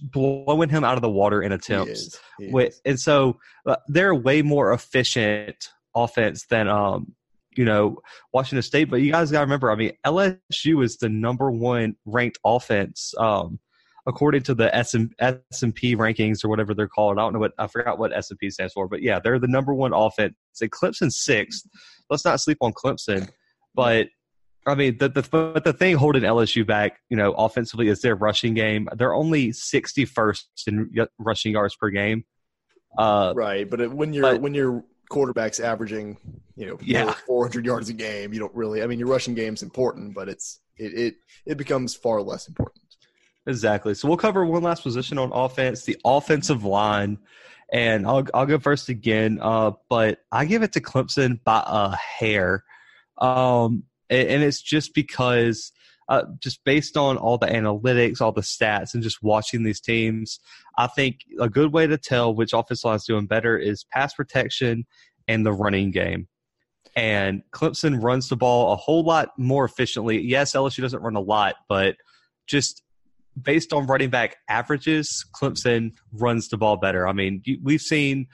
[0.00, 1.86] blowing him out of the water in attempts.
[1.86, 2.20] He is.
[2.38, 7.14] He With, and so uh, they're way more efficient offense than um,
[7.56, 7.98] you know
[8.32, 8.90] Washington State.
[8.90, 13.14] But you guys got to remember, I mean, LSU is the number one ranked offense
[13.18, 13.58] um,
[14.06, 15.10] according to the S and
[15.74, 17.18] P rankings or whatever they're called.
[17.18, 19.38] I don't know what I forgot what S and P stands for, but yeah, they're
[19.38, 20.34] the number one offense.
[20.60, 21.66] And Clemson sixth.
[22.08, 23.28] Let's not sleep on Clemson,
[23.74, 24.08] but.
[24.68, 28.16] I mean, the, the but the thing holding LSU back, you know, offensively is their
[28.16, 28.88] rushing game.
[28.96, 32.24] They're only 61st in rushing yards per game.
[32.98, 36.18] Uh, right, but when you're but, when your quarterback's averaging,
[36.56, 37.12] you know, yeah.
[37.26, 38.82] 400 yards a game, you don't really.
[38.82, 41.14] I mean, your rushing game's important, but it's it it
[41.44, 42.82] it becomes far less important.
[43.46, 43.94] Exactly.
[43.94, 47.18] So we'll cover one last position on offense, the offensive line,
[47.72, 49.38] and I'll I'll go first again.
[49.40, 52.64] Uh, but I give it to Clemson by a hair,
[53.18, 55.72] um, and, and it's just because.
[56.08, 60.38] Uh, just based on all the analytics, all the stats, and just watching these teams,
[60.78, 64.14] I think a good way to tell which offensive line is doing better is pass
[64.14, 64.86] protection
[65.26, 66.28] and the running game.
[66.94, 70.22] And Clemson runs the ball a whole lot more efficiently.
[70.22, 71.96] Yes, LSU doesn't run a lot, but
[72.46, 72.82] just
[73.40, 77.06] based on running back averages, Clemson runs the ball better.
[77.06, 78.28] I mean, we've seen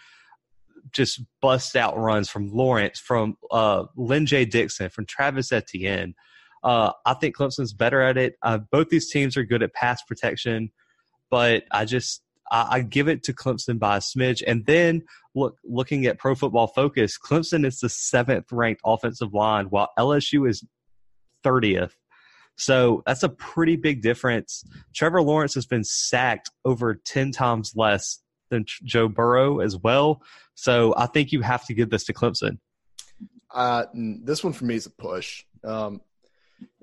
[0.93, 6.15] just bust out runs from Lawrence, from uh, Lyn-J Dixon, from Travis Etienne.
[6.63, 8.37] Uh, I think Clemson's better at it.
[8.43, 10.71] Uh, both these teams are good at pass protection,
[11.31, 14.43] but I just I, I, give it to Clemson by a smidge.
[14.47, 15.03] And then
[15.35, 20.49] look, looking at Pro Football Focus, Clemson is the seventh ranked offensive line, while LSU
[20.49, 20.65] is
[21.43, 21.97] thirtieth.
[22.57, 24.65] So that's a pretty big difference.
[24.95, 28.21] Trevor Lawrence has been sacked over 10 times less
[28.51, 30.23] than Joe Burrow as well.
[30.55, 32.59] So I think you have to give this to Clemson.
[33.53, 35.45] Uh, this one for me is a push.
[35.65, 36.01] Um,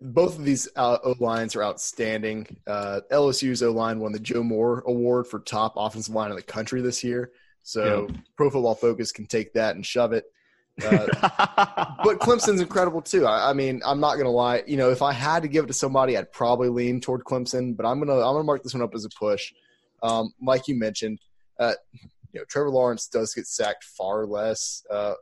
[0.02, 2.58] both of these uh, O lines are outstanding.
[2.66, 6.44] Uh, LSU's O line won the Joe Moore Award for top offensive line in the
[6.44, 7.32] country this year.
[7.64, 8.08] So.
[8.38, 10.26] Pro Football Focus can take that and shove it.
[10.84, 11.08] Uh,
[12.04, 13.26] but Clemson's incredible too.
[13.26, 14.64] I, I mean, I'm not gonna lie.
[14.66, 17.76] You know, if I had to give it to somebody, I'd probably lean toward Clemson.
[17.76, 19.54] But I'm gonna I'm gonna mark this one up as a push.
[20.02, 21.20] Um, like you mentioned,
[21.60, 21.74] uh,
[22.32, 25.16] you know, Trevor Lawrence does get sacked far less, uh,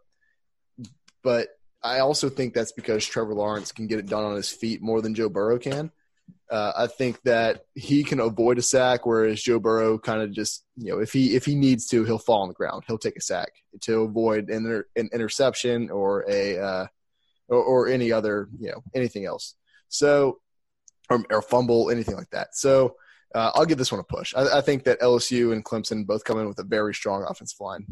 [1.23, 1.47] but
[1.83, 5.01] I also think that's because Trevor Lawrence can get it done on his feet more
[5.01, 5.91] than Joe Burrow can.
[6.49, 10.65] Uh, I think that he can avoid a sack, whereas Joe Burrow kind of just
[10.77, 12.83] you know if he if he needs to, he'll fall on the ground.
[12.87, 16.87] He'll take a sack to avoid an, inter, an interception or a uh,
[17.49, 19.55] or, or, any other you know anything else.
[19.89, 20.39] So
[21.09, 22.55] or, or fumble anything like that.
[22.55, 22.95] So
[23.35, 24.33] uh, I'll give this one a push.
[24.35, 27.59] I, I, think that LSU and Clemson both come in with a very strong offensive
[27.59, 27.85] line.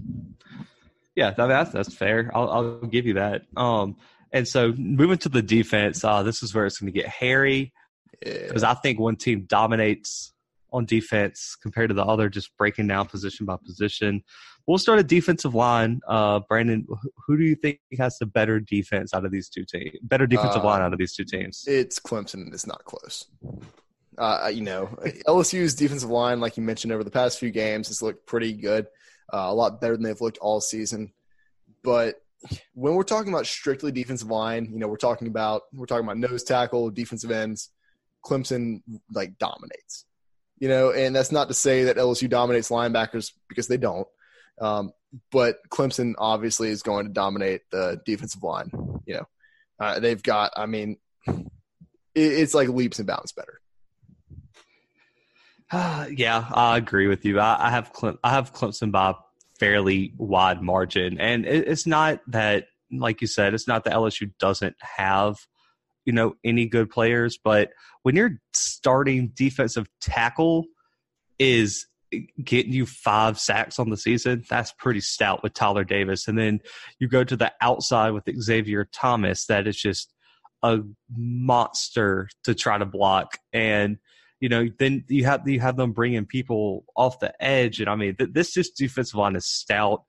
[1.16, 2.30] Yeah, that's that's fair.
[2.34, 3.44] I'll, I'll give you that.
[3.56, 3.96] Um,
[4.32, 7.74] and so moving to the defense, uh, this is where it's going to get hairy
[8.20, 8.72] because yeah.
[8.72, 10.34] I think one team dominates
[10.74, 14.24] on defense compared to the other, just breaking down position by position.
[14.68, 16.02] We'll start a defensive line.
[16.08, 16.86] Uh, Brandon,
[17.28, 19.98] who do you think has the better defense out of these two teams?
[20.02, 21.64] Better defensive uh, line out of these two teams?
[21.68, 22.46] It's Clemson.
[22.46, 23.28] And it's not close.
[24.18, 24.88] Uh, you know,
[25.28, 28.88] LSU's defensive line, like you mentioned, over the past few games has looked pretty good,
[29.34, 31.14] uh, a lot better than they've looked all season.
[31.84, 32.16] But
[32.74, 36.18] when we're talking about strictly defensive line, you know, we're talking about we're talking about
[36.18, 37.70] nose tackle, defensive ends.
[38.26, 38.82] Clemson
[39.14, 40.06] like dominates,
[40.58, 44.08] you know, and that's not to say that LSU dominates linebackers because they don't.
[44.60, 44.92] Um,
[45.32, 48.72] but Clemson obviously is going to dominate the defensive line.
[49.06, 49.28] You know,
[49.80, 50.54] uh, they've got.
[50.56, 51.42] I mean, it,
[52.16, 53.62] it's like leaps and bounds better.
[55.72, 57.40] Uh, yeah, I agree with you.
[57.40, 59.16] I, I have Clem, I have Clemson by
[59.60, 64.32] fairly wide margin, and it, it's not that, like you said, it's not that LSU
[64.40, 65.38] doesn't have
[66.06, 67.72] you know any good players, but
[68.04, 70.66] when your starting defensive tackle
[71.40, 71.88] is
[72.44, 76.28] getting you five sacks on the season, that's pretty stout with Tyler Davis.
[76.28, 76.60] And then
[77.00, 80.14] you go to the outside with Xavier Thomas, that is just
[80.64, 83.40] a monster to try to block.
[83.52, 83.98] And
[84.40, 87.96] you know, then you have you have them bringing people off the edge, and I
[87.96, 90.04] mean, th- this just defensive line is stout.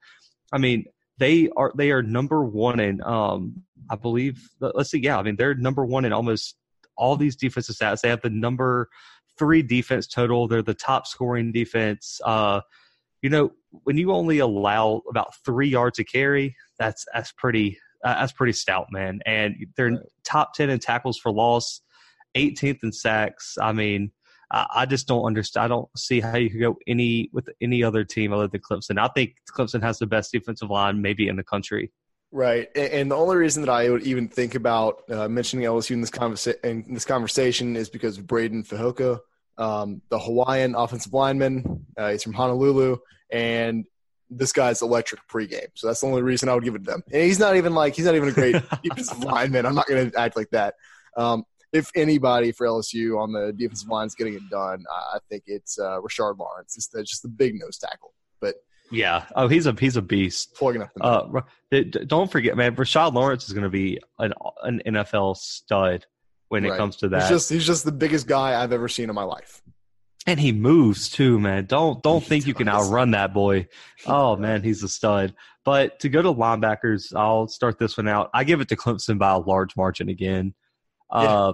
[0.52, 0.84] I mean,
[1.18, 5.36] they are they are number one in um I believe let's see yeah I mean
[5.36, 6.56] they're number one in almost
[6.96, 8.00] all these defensive stats.
[8.00, 8.88] They have the number
[9.38, 10.48] three defense total.
[10.48, 12.20] They're the top scoring defense.
[12.24, 12.60] Uh,
[13.22, 13.52] you know
[13.84, 18.52] when you only allow about three yards a carry, that's that's pretty uh, that's pretty
[18.52, 19.20] stout, man.
[19.26, 20.00] And they're right.
[20.24, 21.82] top ten in tackles for loss,
[22.36, 23.56] 18th in sacks.
[23.60, 24.12] I mean,
[24.50, 25.64] I just don't understand.
[25.64, 28.98] I don't see how you could go any with any other team other than Clemson.
[28.98, 31.90] I think Clemson has the best defensive line maybe in the country.
[32.30, 36.00] Right, and the only reason that I would even think about uh, mentioning LSU in
[36.00, 39.20] this, conversa- in this conversation is because of Breiden Fehoko,
[39.58, 41.86] um, the Hawaiian offensive lineman.
[41.96, 42.98] Uh, he's from Honolulu,
[43.30, 43.84] and
[44.28, 45.68] this guy's electric pregame.
[45.74, 47.02] So that's the only reason I would give it to them.
[47.12, 49.66] And he's not even like he's not even a great defensive lineman.
[49.66, 50.74] I'm not going to act like that.
[51.16, 51.44] Um,
[51.76, 55.78] if anybody for LSU on the defensive line is getting it done, I think it's
[55.78, 56.76] uh, Rashard Lawrence.
[56.76, 58.14] It's the, just the big nose tackle.
[58.40, 58.56] But
[58.90, 60.54] yeah, oh, he's a he's a beast.
[60.54, 60.90] Plugging up.
[61.00, 61.42] Uh,
[62.06, 62.74] don't forget, man.
[62.76, 66.06] Rashard Lawrence is going to be an an NFL stud
[66.48, 66.72] when right.
[66.72, 67.22] it comes to that.
[67.22, 69.62] He's just he's just the biggest guy I've ever seen in my life.
[70.28, 71.66] And he moves too, man.
[71.66, 72.48] Don't don't he think does.
[72.48, 73.68] you can outrun that boy.
[74.06, 75.34] Oh man, he's a stud.
[75.64, 78.30] But to go to linebackers, I'll start this one out.
[78.32, 80.54] I give it to Clemson by a large margin again.
[81.12, 81.18] Yeah.
[81.18, 81.52] Uh,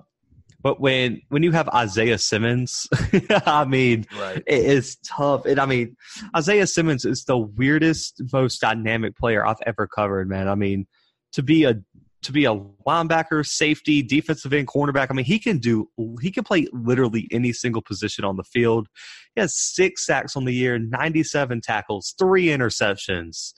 [0.63, 2.87] but when when you have Isaiah Simmons,
[3.47, 4.43] I mean, right.
[4.47, 5.45] it is tough.
[5.45, 5.97] And I mean,
[6.37, 10.49] Isaiah Simmons is the weirdest, most dynamic player I've ever covered, man.
[10.49, 10.87] I mean,
[11.33, 11.75] to be a
[12.23, 12.55] to be a
[12.87, 15.09] linebacker, safety, defensive end, cornerback.
[15.11, 15.89] I mean, he can do
[16.21, 18.87] he can play literally any single position on the field.
[19.35, 23.53] He has six sacks on the year, 97 tackles, three interceptions.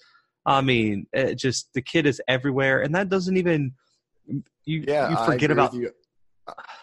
[0.46, 3.72] I mean, just the kid is everywhere, and that doesn't even
[4.64, 5.90] you yeah, you forget about you.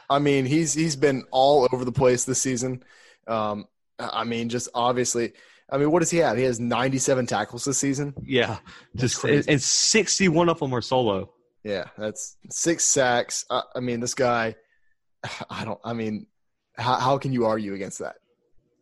[0.10, 2.84] I mean, he's he's been all over the place this season.
[3.28, 3.68] Um,
[4.00, 5.34] I mean, just obviously.
[5.74, 6.36] I mean, what does he have?
[6.36, 8.14] He has 97 tackles this season.
[8.26, 8.58] Yeah,
[8.94, 11.32] just and 61 of them are solo.
[11.64, 13.46] Yeah, that's six sacks.
[13.50, 14.56] I, I mean, this guy.
[15.50, 15.80] I don't.
[15.84, 16.28] I mean,
[16.78, 18.16] how how can you argue against that?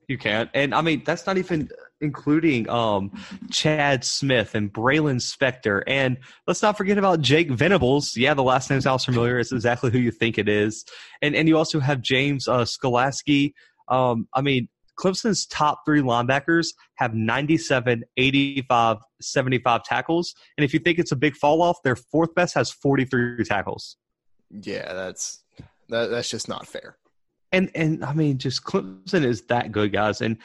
[0.08, 0.50] You can't.
[0.56, 1.70] And I mean, that's not even
[2.02, 3.12] including um,
[3.52, 5.84] Chad Smith and Baylon Spector.
[5.88, 8.16] And let's not forget about Jake Venables.
[8.16, 9.40] Yeah, the last name sounds familiar.
[9.40, 10.86] It's exactly who you think it is.
[11.22, 13.54] And and you also have James uh, Skalski.
[13.88, 14.68] Um, I mean,
[15.00, 20.36] Clemson's top three linebackers have 97, 85, 75 tackles.
[20.58, 23.98] And if you think it's a big fall off, their fourth best has 43 tackles.
[24.52, 25.44] Yeah, that's
[25.90, 26.98] that, that's just not fair.
[27.52, 30.22] And and I mean, just Clemson is that good, guys.
[30.22, 30.38] And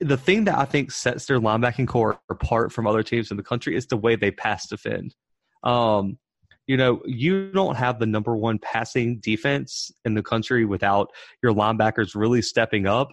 [0.00, 3.42] the thing that I think sets their linebacking core apart from other teams in the
[3.42, 5.14] country is the way they pass defend.
[5.62, 6.18] Um,
[6.66, 11.10] you know, you don't have the number one passing defense in the country without
[11.42, 13.10] your linebackers really stepping up.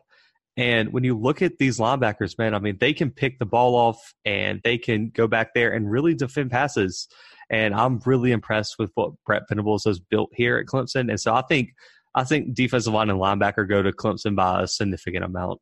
[0.55, 3.75] And when you look at these linebackers, man, I mean, they can pick the ball
[3.75, 7.07] off and they can go back there and really defend passes.
[7.49, 11.09] And I'm really impressed with what Brett Venables has built here at Clemson.
[11.09, 11.73] And so I think
[12.15, 15.61] I think defensive line and linebacker go to Clemson by a significant amount.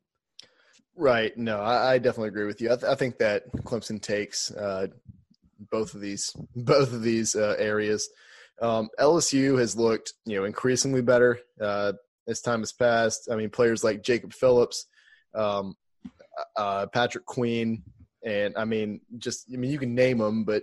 [0.96, 1.36] Right.
[1.36, 2.72] No, I, I definitely agree with you.
[2.72, 4.86] I, th- I think that Clemson takes uh,
[5.70, 8.08] both of these both of these uh, areas.
[8.62, 11.92] Um, LSU has looked, you know, increasingly better uh,
[12.26, 13.28] as time has passed.
[13.30, 14.86] I mean, players like Jacob Phillips,
[15.34, 15.76] um,
[16.56, 17.82] uh, Patrick Queen,
[18.24, 20.62] and I mean, just I mean, you can name them, but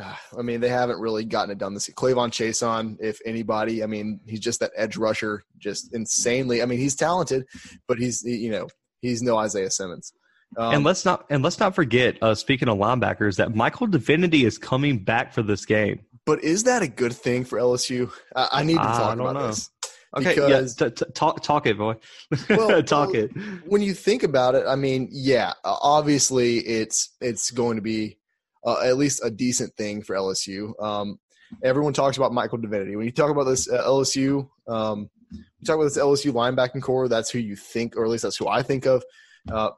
[0.00, 1.88] uh, I mean, they haven't really gotten it done this.
[1.88, 6.62] K'Lavon Chaisson, if anybody, I mean, he's just that edge rusher, just insanely.
[6.62, 7.46] I mean, he's talented,
[7.88, 8.68] but he's you know
[9.00, 10.12] he's no Isaiah Simmons.
[10.56, 14.44] Um, and let's not and let's not forget, uh, speaking of linebackers, that Michael Divinity
[14.44, 16.00] is coming back for this game.
[16.24, 18.10] But is that a good thing for LSU?
[18.34, 19.48] I, I need to talk about know.
[19.48, 19.70] this.
[20.16, 21.96] Okay, because, yeah, t- t- talk talk it, boy.
[22.48, 23.30] Well, talk well, it.
[23.66, 28.18] When you think about it, I mean, yeah, obviously it's it's going to be
[28.64, 30.72] uh, at least a decent thing for LSU.
[30.82, 31.18] Um,
[31.62, 32.96] everyone talks about Michael Divinity.
[32.96, 37.08] When you talk about this uh, LSU, um, you talk about this LSU linebacking corps.
[37.08, 39.04] That's who you think, or at least that's who I think of.
[39.50, 39.70] Uh,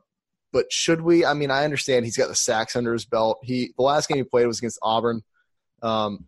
[0.53, 1.25] but should we?
[1.25, 3.39] I mean, I understand he's got the sacks under his belt.
[3.43, 5.23] He the last game he played was against Auburn,
[5.83, 6.27] um,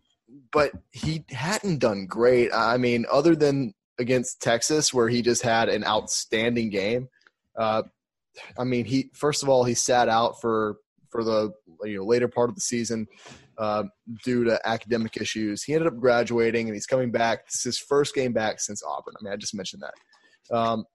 [0.51, 2.51] but he hadn't done great.
[2.53, 7.09] I mean, other than against Texas, where he just had an outstanding game.
[7.57, 7.83] Uh,
[8.57, 10.77] I mean, he first of all he sat out for
[11.13, 13.07] for the you know later part of the season
[13.57, 13.83] uh,
[14.23, 15.63] due to academic issues.
[15.63, 17.45] He ended up graduating and he's coming back.
[17.45, 19.13] This is his first game back since Auburn.
[19.19, 20.55] I mean, I just mentioned that.
[20.55, 20.85] Um,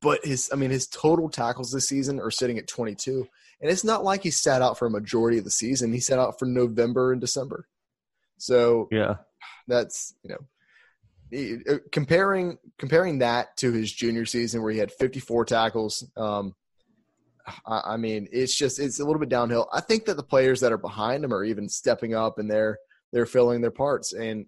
[0.00, 3.26] but his, I mean, his total tackles this season are sitting at 22,
[3.60, 5.92] and it's not like he sat out for a majority of the season.
[5.92, 7.66] He sat out for November and December.
[8.36, 9.16] So yeah,
[9.68, 15.44] that's you know, uh, comparing comparing that to his junior season where he had 54
[15.44, 16.10] tackles.
[16.16, 16.54] Um,
[17.66, 19.68] I, mean, it's just it's a little bit downhill.
[19.72, 22.78] I think that the players that are behind him are even stepping up and they're
[23.12, 24.12] they're filling their parts.
[24.12, 24.46] And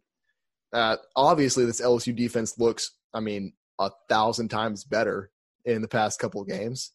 [0.73, 5.31] uh, obviously, this LSU defense looks, I mean, a thousand times better
[5.65, 6.93] in the past couple of games.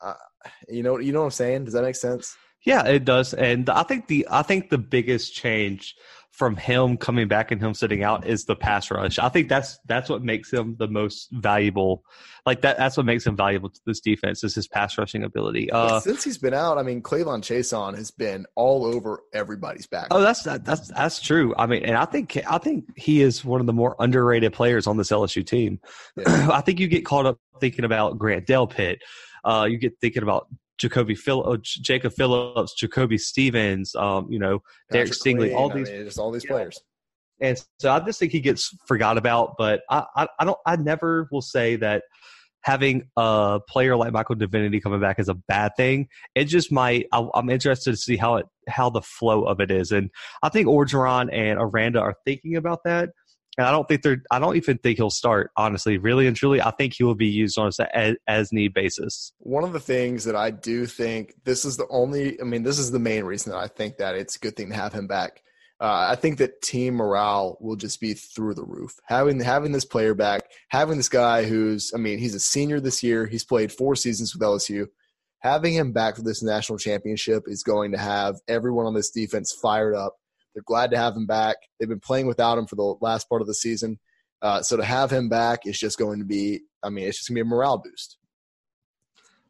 [0.00, 0.14] Uh,
[0.68, 1.64] you know, you know what I'm saying?
[1.64, 2.36] Does that make sense?
[2.64, 3.34] Yeah, it does.
[3.34, 5.94] And I think the I think the biggest change
[6.34, 9.20] from him coming back and him sitting out is the pass rush.
[9.20, 12.02] I think that's that's what makes him the most valuable.
[12.44, 15.70] Like that that's what makes him valuable to this defense is his pass rushing ability.
[15.70, 20.08] Uh, since he's been out, I mean, K'Lavon Chaisson has been all over everybody's back.
[20.10, 21.54] Oh, that's that's that's true.
[21.56, 24.88] I mean, and I think I think he is one of the more underrated players
[24.88, 25.78] on this LSU team.
[26.16, 26.48] Yeah.
[26.52, 28.96] I think you get caught up thinking about Grant Delpit.
[29.44, 34.60] Uh, you get thinking about Jacoby Phil, Jacob Phillips, Jacoby Stevens, um, you know,
[34.90, 36.80] Derek Stingley, all these, I mean, just all these players.
[37.40, 39.54] And so I just think he gets forgot about.
[39.58, 42.04] But I, I, I, don't, I never will say that
[42.64, 46.08] having a player like Michael Divinity coming back is a bad thing.
[46.34, 47.06] It just might.
[47.12, 50.10] I, am interested to see how it, how the flow of it is, and
[50.42, 53.10] I think Orgeron and Aranda are thinking about that.
[53.56, 54.22] And I don't think they're.
[54.30, 55.50] I don't even think he'll start.
[55.56, 59.32] Honestly, really and truly, I think he will be used on a as need basis.
[59.38, 62.40] One of the things that I do think this is the only.
[62.40, 64.70] I mean, this is the main reason that I think that it's a good thing
[64.70, 65.42] to have him back.
[65.80, 68.98] Uh, I think that team morale will just be through the roof.
[69.06, 71.92] Having having this player back, having this guy who's.
[71.94, 73.26] I mean, he's a senior this year.
[73.26, 74.86] He's played four seasons with LSU.
[75.40, 79.52] Having him back for this national championship is going to have everyone on this defense
[79.52, 80.16] fired up
[80.54, 81.56] they're glad to have him back.
[81.78, 83.98] They've been playing without him for the last part of the season.
[84.40, 87.28] Uh, so to have him back is just going to be, I mean, it's just
[87.28, 88.18] going to be a morale boost.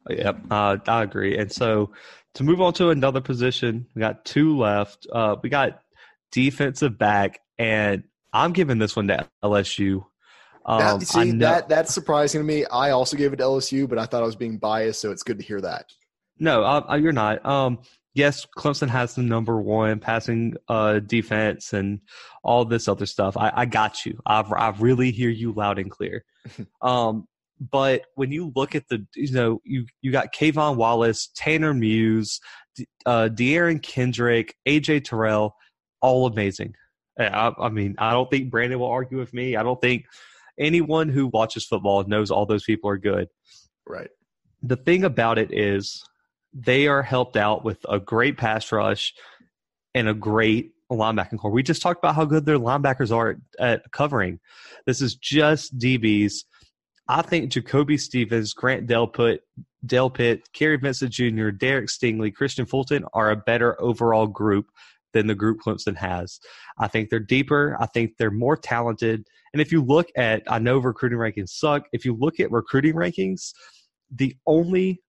[0.09, 1.37] Yep, uh, I agree.
[1.37, 1.91] And so
[2.35, 5.07] to move on to another position, we got two left.
[5.11, 5.81] Uh, we got
[6.31, 10.05] defensive back, and I'm giving this one to LSU.
[10.65, 12.65] Um, that, see, know, that that's surprising to me.
[12.65, 15.23] I also gave it to LSU, but I thought I was being biased, so it's
[15.23, 15.85] good to hear that.
[16.37, 17.43] No, uh, you're not.
[17.45, 17.79] Um,
[18.15, 21.99] yes, Clemson has the number one passing uh, defense and
[22.43, 23.37] all this other stuff.
[23.37, 24.19] I, I got you.
[24.25, 26.25] I, I really hear you loud and clear.
[26.81, 27.27] um,
[27.59, 32.41] but when you look at the, you know, you you got K'Von Wallace, Tanner Muse,
[33.05, 35.55] uh, Derion Kendrick, AJ Terrell,
[36.01, 36.73] all amazing.
[37.17, 39.55] I, I mean, I don't think Brandon will argue with me.
[39.55, 40.05] I don't think
[40.59, 43.29] anyone who watches football knows all those people are good.
[43.87, 44.09] Right.
[44.63, 46.03] the thing about it is
[46.55, 49.13] they are helped out with a great pass rush
[49.93, 51.51] and a great linebacking corps.
[51.51, 54.39] We just talked about how good their linebackers are at, covering.
[54.85, 56.45] This is just DBs.
[57.07, 59.39] I think Jacoby Stevens, Grant Delpit,
[59.85, 64.67] Delpit, Kary Vincent Jr., Derek Stingley, Kristian Fulton are a better overall group
[65.13, 66.39] than the group Clemson has.
[66.77, 67.77] I think they're deeper.
[67.79, 69.25] I think they're more talented.
[69.53, 71.83] And if you look at, I know recruiting rankings suck.
[71.93, 73.53] If you look at recruiting rankings,
[74.13, 75.01] the only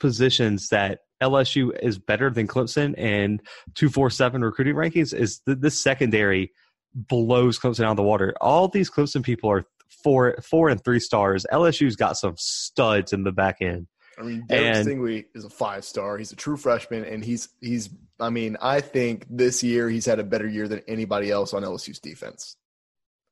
[0.00, 3.40] positions that LSU is better than Clemson and
[3.74, 6.50] 247 recruiting rankings is the, the secondary
[6.94, 8.34] blows Clemson out of the water.
[8.40, 9.64] All these Clemson people are
[10.02, 11.46] four four and three stars.
[11.52, 13.86] LSU's got some studs in the back end.
[14.18, 16.18] I mean, Derek Stingley is a five star.
[16.18, 17.90] He's a true freshman, and he's he's.
[18.18, 21.62] I mean, I think this year he's had a better year than anybody else on
[21.62, 22.56] LSU's defense.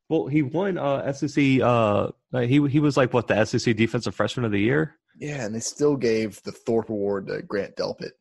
[0.08, 1.60] Well, he won uh, SEC.
[1.60, 4.97] Uh, he he was like what the SEC Defensive Freshman of the Year.
[5.18, 8.12] Yeah, and they still gave the Thorpe Award to Grant Delpit.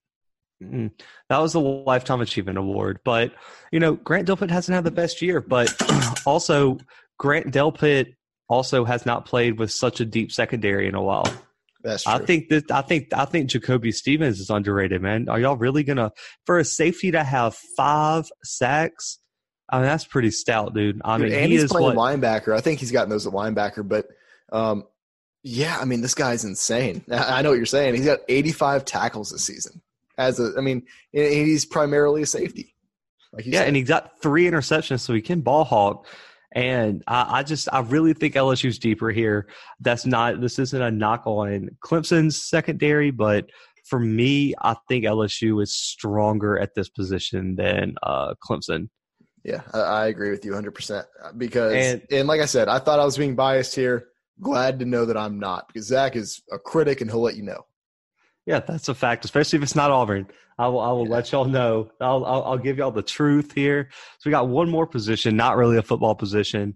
[0.63, 0.87] Mm-hmm.
[1.29, 3.31] That was the lifetime achievement award, but
[3.71, 5.39] you know Grant Delpit hasn't had the best year.
[5.39, 5.73] But
[6.25, 6.79] also,
[7.19, 8.15] Grant Delpit
[8.49, 11.31] also has not played with such a deep secondary in a while.
[11.83, 12.13] That's true.
[12.13, 15.29] I think that I think I think Jacoby Stevens is underrated, man.
[15.29, 16.11] Are y'all really gonna
[16.45, 19.19] for a safety to have five sacks?
[19.69, 21.01] I mean, that's pretty stout, dude.
[21.03, 22.55] I dude, mean, and he he's is playing what, linebacker.
[22.55, 24.07] I think he's gotten those at linebacker, but
[24.51, 24.85] um,
[25.47, 27.03] yeah, I mean, this guy's insane.
[27.11, 27.95] I know what you're saying.
[27.95, 29.81] He's got 85 tackles this season.
[30.17, 32.75] As a, I mean, he's primarily a safety.
[33.31, 33.67] Like yeah, said.
[33.67, 36.07] and he got three interceptions, so he can ball hawk.
[36.53, 39.47] And I, I, just, I really think LSU's deeper here.
[39.79, 43.49] That's not, this isn't a knock on Clemson's secondary, but
[43.85, 48.89] for me, I think LSU is stronger at this position than uh, Clemson.
[49.43, 51.05] Yeah, I, I, agree with you 100%
[51.37, 54.07] because, and, and like I said, I thought I was being biased here.
[54.41, 57.43] Glad to know that I'm not because Zach is a critic and he'll let you
[57.43, 57.65] know.
[58.45, 60.27] Yeah, that's a fact, especially if it's not Auburn.
[60.59, 61.13] I will, I will yeah.
[61.13, 61.91] let y'all know.
[61.99, 63.89] I'll, I'll, I'll, give y'all the truth here.
[64.19, 66.75] So we got one more position, not really a football position.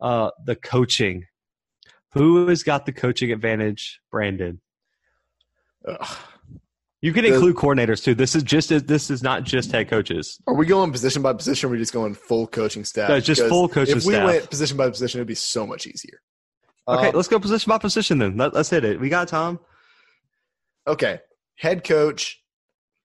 [0.00, 1.24] Uh, the coaching.
[2.12, 4.00] Who has got the coaching advantage?
[4.10, 4.60] Brandon.
[5.86, 6.18] Ugh.
[7.00, 8.14] You can include the, coordinators too.
[8.14, 10.40] This is just this is not just head coaches.
[10.48, 11.68] Are we going position by position?
[11.68, 13.08] Or are we just going full coaching staff?
[13.08, 14.14] No, just full coaching if staff.
[14.14, 16.20] If we went position by position, it'd be so much easier.
[16.88, 18.36] Okay, um, let's go position by position then.
[18.36, 18.98] Let, us hit it.
[18.98, 19.60] We got Tom.
[20.86, 21.20] Okay,
[21.56, 22.42] head coach.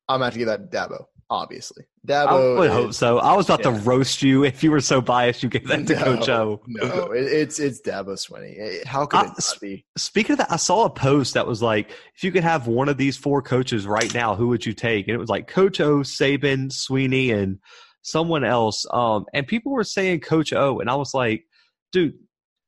[0.08, 1.06] I'm gonna have to give that to Dabo.
[1.30, 2.28] Obviously, Dabo.
[2.28, 3.18] I would is, hope so.
[3.18, 3.72] I was about yeah.
[3.72, 5.44] to roast you if you were so biased.
[5.44, 6.62] You gave that to no, Coach O.
[6.68, 8.86] no, it, it's it's Dabo Swinney.
[8.86, 9.86] How could I, it be?
[9.98, 12.88] Speaking of that, I saw a post that was like, if you could have one
[12.88, 15.08] of these four coaches right now, who would you take?
[15.08, 17.60] And it was like Coach O, Saban, Swinney, and
[18.02, 18.86] someone else.
[18.92, 21.46] Um, and people were saying Coach O, and I was like,
[21.92, 22.14] dude,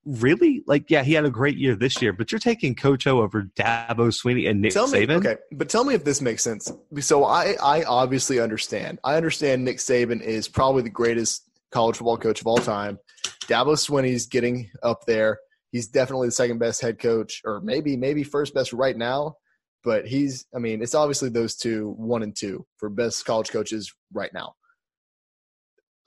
[0.06, 0.64] really?
[0.68, 3.44] Like, yeah, he had a great year this year, but you're taking Coach O over
[3.58, 5.18] Dabo Swinney and Nick tell me, Saban.
[5.18, 6.72] Okay, but tell me if this makes sense.
[7.00, 9.00] So I, I obviously understand.
[9.04, 13.00] I understand Nick Saban is probably the greatest college football coach of all time.
[13.48, 15.40] Dabo Swinney's getting up there.
[15.72, 19.36] He's definitely the second best head coach, or maybe maybe first best right now.
[19.84, 23.94] But he's, I mean, it's obviously those two, one and two, for best college coaches
[24.14, 24.56] right now.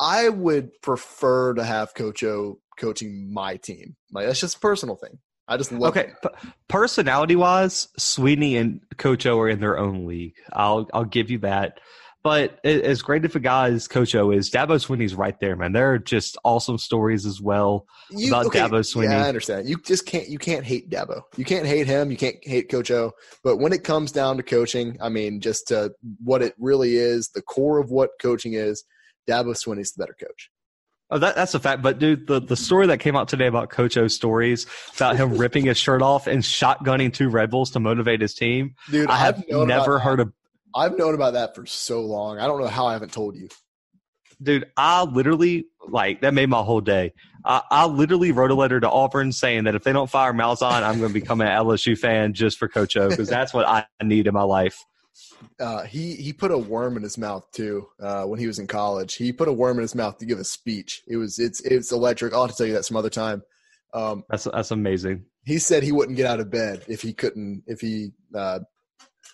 [0.00, 3.96] I would prefer to have Coach O coaching my team.
[4.12, 5.18] Like that's just a personal thing.
[5.46, 5.96] I just love.
[5.96, 10.34] Okay, P- personality wise, Swinney and Coach O are in their own league.
[10.52, 11.80] I'll I'll give you that.
[12.24, 15.72] But as great of a guy as Coach O is, Dabo Swinney's right there, man.
[15.72, 19.04] There are just awesome stories as well you, about okay, Dabo Swinney.
[19.04, 19.68] Yeah, I understand.
[19.68, 21.22] You just can't you can't hate Dabo.
[21.36, 22.10] You can't hate him.
[22.10, 23.12] You can't hate Coach O.
[23.44, 27.30] But when it comes down to coaching, I mean, just to what it really is,
[27.34, 28.84] the core of what coaching is,
[29.28, 30.50] Dabo Swinney's the better coach.
[31.10, 31.82] Oh, that, that's a fact.
[31.82, 35.36] But dude, the, the story that came out today about Coach O's stories about him
[35.38, 38.74] ripping his shirt off and shotgunning two Red Bulls to motivate his team.
[38.90, 40.32] Dude, I have never heard of.
[40.74, 42.38] I've known about that for so long.
[42.38, 43.48] I don't know how I haven't told you.
[44.40, 47.12] Dude, I literally like that made my whole day.
[47.44, 50.82] I, I literally wrote a letter to Auburn saying that if they don't fire Malzahn,
[50.82, 53.86] I'm going to become an LSU fan just for Coach O because that's what I
[54.02, 54.78] need in my life.
[55.60, 58.66] Uh, he he put a worm in his mouth too uh, when he was in
[58.66, 59.14] college.
[59.14, 61.02] He put a worm in his mouth to give a speech.
[61.08, 62.32] It was it's it's electric.
[62.32, 63.42] I'll have to tell you that some other time.
[63.94, 65.24] Um, that's that's amazing.
[65.44, 68.60] He said he wouldn't get out of bed if he couldn't if he uh,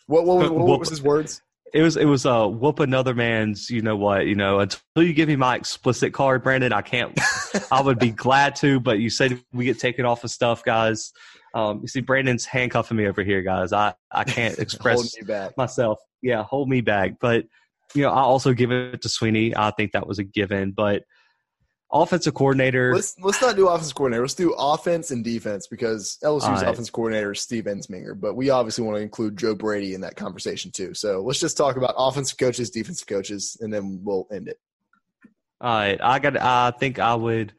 [0.07, 1.43] what what, what, what was his words?
[1.73, 5.13] It was it was uh whoop another man's you know what you know until you
[5.13, 7.19] give me my explicit card Brandon I can't
[7.73, 11.13] I would be glad to but you said we get taken off of stuff guys
[11.55, 13.73] um, you see, Brandon's handcuffing me over here, guys.
[13.73, 15.17] I, I can't express
[15.57, 15.99] myself.
[16.21, 17.15] Yeah, hold me back.
[17.21, 17.47] But,
[17.95, 19.55] you know, I also give it to Swinney.
[19.57, 20.73] I think that was a given.
[20.73, 21.05] But
[21.93, 22.93] offensive coordinator.
[22.93, 24.23] Let's let's not do offensive coordinator.
[24.23, 26.69] Let's do offense and defense because LSU's right.
[26.69, 30.17] offensive coordinator is Steve Ensminger, but we obviously want to include Joe Brady in that
[30.17, 30.93] conversation too.
[30.93, 34.59] So let's just talk about offensive coaches, defensive coaches, and then we'll end it.
[35.61, 36.37] All right, I got.
[36.37, 37.55] I think I would.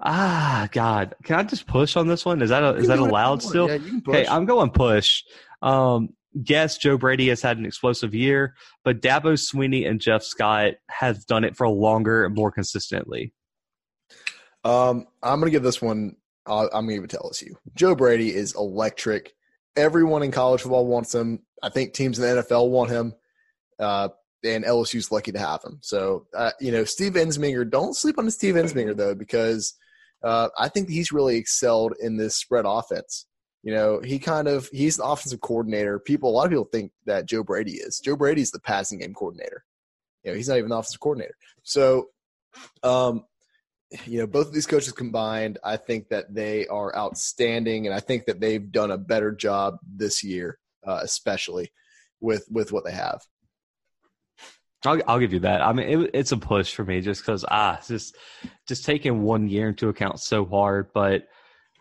[0.00, 2.42] Ah, God, can I just push on this one?
[2.42, 3.68] Is that a, is that allowed still?
[3.68, 4.16] Yeah, you can push.
[4.16, 5.22] Okay, I'm going push.
[5.62, 10.74] Um, yes, Joe Brady has had an explosive year, but Dabo Swinney and Jeff Scott
[10.90, 13.32] have done it for longer and more consistently.
[14.64, 16.16] Um, I'm going to give this one.
[16.46, 17.52] Uh, I'm going to give it to LSU.
[17.74, 19.34] Joe Brady is electric.
[19.76, 21.40] Everyone in college football wants him.
[21.62, 23.14] I think teams in the NFL want him.
[23.78, 24.08] Uh,
[24.44, 25.78] and LSU's lucky to have him.
[25.80, 29.74] So, uh, you know, Steve Ensminger, don't sleep on Steve Ensminger, though, because
[30.24, 33.26] uh, I think he's really excelled in this spread offense.
[33.62, 35.98] You know, he kind of he's the offensive coordinator.
[35.98, 38.00] People, a lot of people think that Joe Brady is.
[38.02, 39.64] Joe Brady's the passing game coordinator.
[40.22, 41.36] You know, he's not even the offensive coordinator.
[41.62, 42.08] So,
[42.82, 43.24] um,
[44.06, 48.00] you know, both of these coaches combined, I think that they are outstanding, and I
[48.00, 51.72] think that they've done a better job this year, uh, especially
[52.20, 53.22] with with what they have.
[54.86, 55.62] I'll, I'll give you that.
[55.62, 58.16] I mean, it, it's a push for me just because ah, just
[58.66, 60.88] just taking one year into account so hard.
[60.92, 61.28] But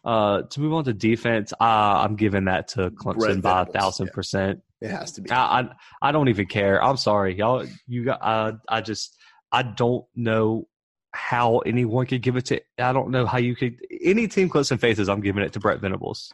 [0.04, 4.08] uh, to move on to defense, uh, I'm giving that to Clemson by a thousand
[4.08, 4.14] yeah.
[4.14, 4.62] percent.
[4.82, 5.32] It has to be.
[5.32, 5.70] I, I
[6.02, 6.84] I don't even care.
[6.84, 7.66] I'm sorry, y'all.
[7.88, 8.20] You got.
[8.22, 9.18] Uh, I just
[9.52, 10.68] I don't know
[11.12, 12.62] how anyone could give it to.
[12.80, 13.80] I don't know how you could.
[14.02, 16.34] Any team Clemson faces, I'm giving it to Brett Venables.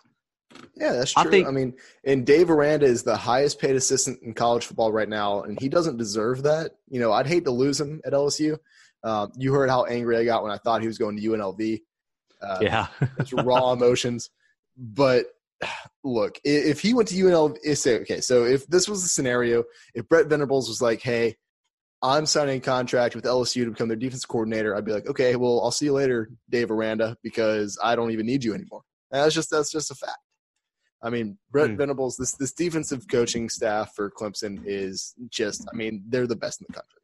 [0.75, 1.21] Yeah, that's true.
[1.21, 1.73] I, think- mean,
[2.03, 5.69] and Dave Aranda is the highest paid assistant in college football right now, and he
[5.69, 6.71] doesn't deserve that.
[6.89, 8.57] You know, I'd hate to lose him at LSU.
[9.03, 11.81] Um, you heard how angry I got when I thought he was going to UNLV.
[12.41, 12.87] Uh, yeah,
[13.19, 14.29] it's raw emotions.
[14.77, 15.25] But
[16.03, 20.07] look, if he went to UNLV, say okay, so if this was the scenario, if
[20.07, 21.35] Brett Venables was like, "Hey,
[22.01, 25.35] I'm signing a contract with LSU to become their defense coordinator," I'd be like, "Okay,
[25.35, 28.81] well, I'll see you later, Dave Aranda, because I don't even need you anymore."
[29.11, 30.19] And that's just that's just a fact.
[31.01, 31.77] I mean, Brett Hmm.
[31.77, 36.61] Venables, this this defensive coaching staff for Clemson is just, I mean, they're the best
[36.61, 36.99] in the country.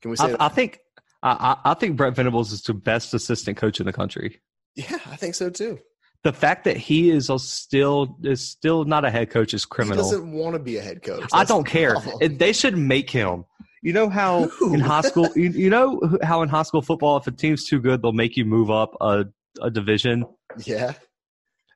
[0.00, 0.42] Can we say I, that?
[0.42, 0.78] I think
[1.22, 4.40] I, I think Brett Venables is the best assistant coach in the country.
[4.74, 5.78] yeah, I think so too.
[6.24, 10.04] The fact that he is a still is still not a head coach is criminal.
[10.04, 11.28] He doesn't want to be a head coach.
[11.32, 11.94] I don't care.
[11.98, 12.36] problem.
[12.38, 13.44] They should make him.
[13.82, 14.74] You know how Who?
[14.74, 17.80] in high school, you, you know how in high school football, if a team's too
[17.80, 19.24] good, they'll make you move up a,
[19.60, 20.24] a division.
[20.64, 20.92] yeah.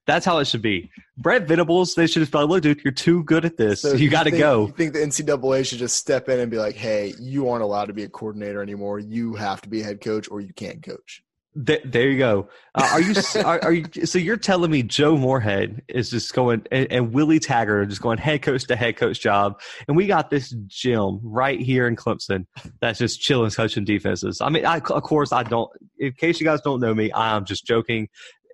[0.06, 0.90] That's how it should be.
[1.18, 3.82] Brett Venables, they should just be like, look, dude, you're too good at this.
[3.82, 4.66] So you got to go.
[4.66, 7.86] You think the NCAA should just step in and be like, "Hey, you aren't allowed
[7.86, 8.98] to be a coordinator anymore.
[8.98, 11.22] You have to be a head coach, or you can't coach."
[11.64, 12.48] Th- there you go.
[12.74, 13.14] Uh, are you?
[13.44, 13.86] are, are you?
[14.04, 18.02] So you're telling me Joe Moorhead is just going and, and Willie Taggart are just
[18.02, 21.96] going head coach to head coach job, and we got this gym right here in
[21.96, 22.46] Clemson
[22.80, 24.40] that's just chilling, coaching defenses.
[24.42, 25.70] I mean, I, of course, I don't.
[25.98, 28.08] In case you guys don't know me, I'm just joking.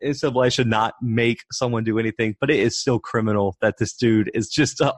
[0.05, 4.31] NCAA should not make someone do anything, but it is still criminal that this dude
[4.35, 4.95] is just a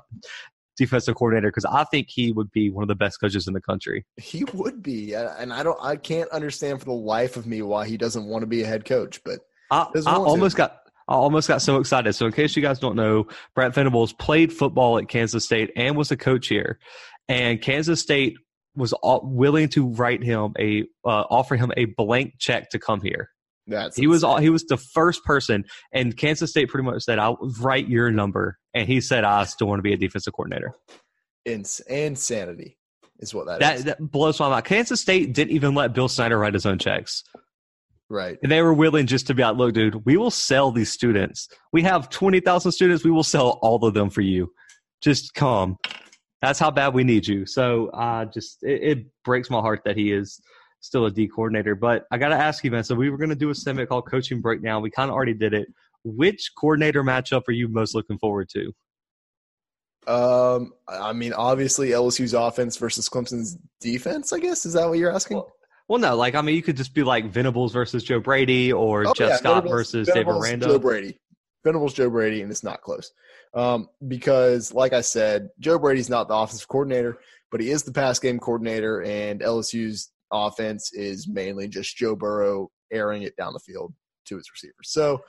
[0.77, 3.61] defensive coordinator because I think he would be one of the best coaches in the
[3.61, 4.05] country.
[4.17, 5.79] He would be, and I don't.
[5.81, 8.67] I can't understand for the life of me why he doesn't want to be a
[8.67, 9.23] head coach.
[9.25, 9.41] But
[9.71, 10.11] I, I want to.
[10.11, 10.79] almost got
[11.09, 12.15] I almost got so excited.
[12.15, 15.97] So in case you guys don't know, Brett Venables played football at Kansas State and
[15.97, 16.79] was a coach here,
[17.29, 18.37] and Kansas State
[18.77, 23.01] was all, willing to write him a uh, offer him a blank check to come
[23.01, 23.31] here.
[23.67, 27.19] That's He was all, he was the first person, and Kansas State pretty much said,
[27.19, 30.73] "I'll write your number," and he said, "I still want to be a defensive coordinator."
[31.45, 32.79] ins- insanity
[33.21, 33.85] is what that That is.
[33.85, 34.65] that blows my mind.
[34.65, 37.23] Kansas State didn't even let Bill Snyder write his own checks.
[38.11, 38.39] right.
[38.43, 41.49] And they were willing just to be like, look, dude, we will sell these students.
[41.73, 43.05] We have 20,000 students.
[43.05, 44.53] We will sell all of them for you.
[45.03, 45.77] Just come.
[46.43, 47.47] That's how bad we need you.
[47.47, 50.41] So uh, just, it, it breaks my heart that he is
[50.85, 51.75] still a D coordinator.
[51.75, 52.85] But I got to ask you, man.
[52.85, 54.83] So we were going to do a segment called Coaching Breakdown.
[54.83, 55.69] We kind of already did it.
[56.05, 58.73] Which coordinator matchup are you most looking forward to?
[60.07, 64.33] Um, I mean, obviously LSU's offense versus Clemson's defense.
[64.35, 65.39] I guess is that what you're asking?
[65.39, 65.53] Well,
[65.89, 69.07] Well, no, like, I mean, you could just be like Venables versus Joe Brady or
[69.07, 71.19] Oh, Jeff yeah, Scott Venables- versus Venables, David Joe Brady.
[71.65, 73.11] Venables, Joe Brady, and it's not close.
[73.55, 77.19] Um, because, like I said, Joe Brady's not the offensive coordinator,
[77.51, 82.71] but he is the pass game coordinator, and LSU's offense is mainly just Joe Burrow
[82.93, 83.95] airing it down the field
[84.27, 84.91] to his receivers.
[84.91, 85.23] So,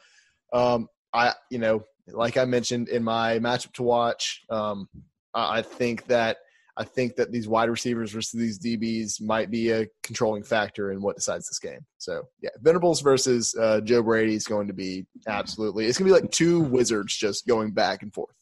[0.53, 4.89] um, I, you know, like I mentioned in my matchup to watch, um,
[5.33, 6.37] I I think that
[6.77, 11.01] I think that these wide receivers versus these DBs might be a controlling factor in
[11.01, 11.85] what decides this game.
[11.99, 15.85] So yeah, Venables versus uh, Joe Brady is going to be absolutely.
[15.85, 18.35] It's going to be like two wizards just going back and forth.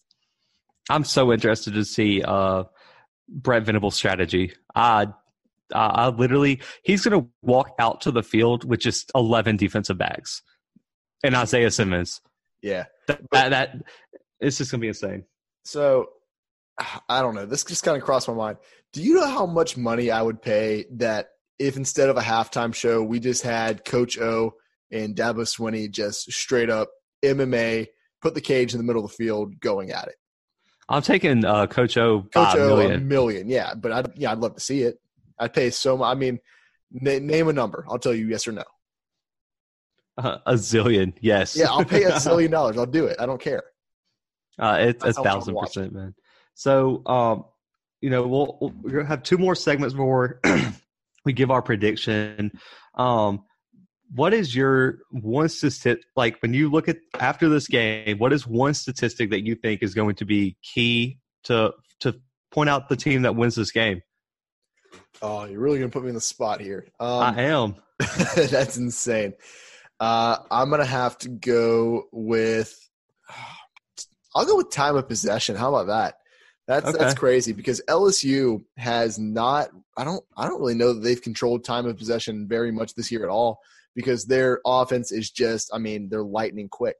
[0.89, 2.64] I'm so interested to see uh,
[3.30, 4.53] Brett Venables' strategy.
[4.74, 5.07] I
[5.74, 9.97] Uh, I literally, he's going to walk out to the field with just 11 defensive
[9.97, 10.41] backs
[11.24, 12.21] and Isaiah Simmons.
[12.61, 12.86] Yeah.
[13.07, 13.76] That, that, that
[14.39, 15.24] it's just going to be insane.
[15.65, 16.09] So
[17.09, 17.45] I don't know.
[17.45, 18.57] This just kind of crossed my mind.
[18.91, 22.74] Do you know how much money I would pay that if instead of a halftime
[22.74, 24.53] show, we just had Coach O
[24.91, 26.89] and Dabo Swinney just straight up
[27.24, 27.88] MMA,
[28.21, 30.15] put the cage in the middle of the field, going at it?
[30.89, 32.24] I'm taking uh, Coach O.
[32.34, 32.91] Coach O million.
[32.93, 33.74] a million, yeah.
[33.74, 34.99] But I'd yeah, I'd love to see it.
[35.40, 36.12] I'd pay so much.
[36.12, 36.40] I mean,
[36.92, 37.86] name a number.
[37.90, 38.64] I'll tell you yes or no.
[40.18, 41.56] Uh, a zillion, yes.
[41.56, 42.78] Yeah, I'll pay a zillion dollars.
[42.78, 43.18] I'll do it.
[43.20, 43.64] I don't care.
[44.60, 46.16] Uh, it's That's a how much I'm thousand percent, man.
[46.54, 47.46] So, um,
[48.02, 50.40] you know, we'll, we'll we're gonna have two more segments before
[51.26, 52.52] we give our prediction.
[52.96, 53.44] Um,
[54.14, 56.06] what is your one statistic?
[56.16, 59.82] Like when you look at after this game, what is one statistic that you think
[59.82, 62.16] is going to be key to to
[62.52, 64.02] point out the team that wins this game?
[65.22, 66.86] Oh, you're really gonna put me in the spot here.
[66.99, 67.76] Um, I am.
[68.36, 69.34] that's insane.
[69.99, 72.78] Uh, I'm gonna have to go with.
[74.36, 75.55] I'll go with time of possession.
[75.55, 76.16] How about that?
[76.68, 79.70] That's that's crazy because LSU has not.
[79.97, 80.24] I don't.
[80.36, 83.30] I don't really know that they've controlled time of possession very much this year at
[83.30, 83.59] all
[83.95, 85.70] because their offense is just.
[85.74, 86.95] I mean, they're lightning quick.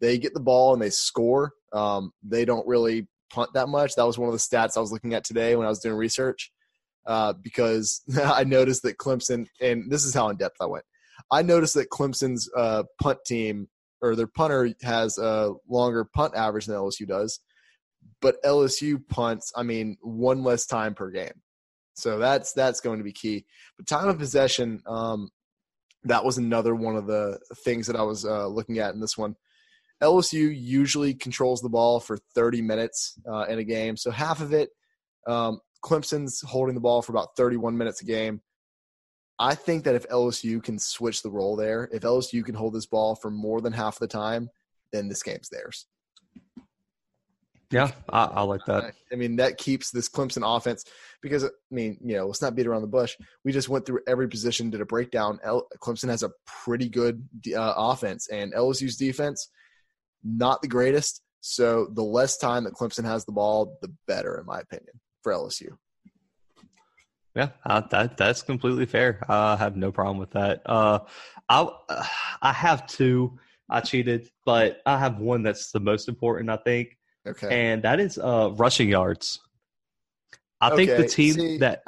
[0.00, 1.52] They get the ball and they score.
[1.72, 3.94] Um, they don't really punt that much.
[3.94, 5.94] That was one of the stats I was looking at today when I was doing
[5.94, 6.50] research
[7.06, 10.84] uh, because I noticed that Clemson, and this is how in depth I went.
[11.30, 13.68] I noticed that Clemson's uh, punt team
[14.00, 17.40] or their punter has a longer punt average than LSU does,
[18.20, 21.40] but LSU punts, I mean, one less time per game.
[21.94, 23.44] So that's that's going to be key.
[23.76, 25.28] But time of possession, um,
[26.04, 29.16] that was another one of the things that I was uh, looking at in this
[29.16, 29.36] one.
[30.02, 34.52] LSU usually controls the ball for 30 minutes uh, in a game, so half of
[34.52, 34.70] it.
[35.28, 38.40] Um, Clemson's holding the ball for about 31 minutes a game.
[39.38, 42.86] I think that if LSU can switch the role there, if LSU can hold this
[42.86, 44.48] ball for more than half the time,
[44.92, 45.86] then this game's theirs.
[47.70, 48.84] Yeah, I, I like that.
[48.84, 50.84] I- I mean, that keeps this Clemson offense
[51.22, 53.16] because, I mean, you know, let's not beat around the bush.
[53.44, 55.38] We just went through every position, did a breakdown.
[55.42, 59.48] L- Clemson has a pretty good uh, offense, and LSU's defense,
[60.24, 61.22] not the greatest.
[61.40, 65.32] So the less time that Clemson has the ball, the better, in my opinion, for
[65.32, 65.76] LSU.
[67.34, 69.22] Yeah, uh, that that's completely fair.
[69.28, 70.60] I have no problem with that.
[70.66, 71.00] Uh,
[71.48, 71.66] I
[72.42, 73.38] I have two.
[73.70, 77.48] I cheated, but I have one that's the most important, I think, Okay.
[77.72, 79.40] and that is uh, rushing yards.
[80.60, 81.82] I think the team see- that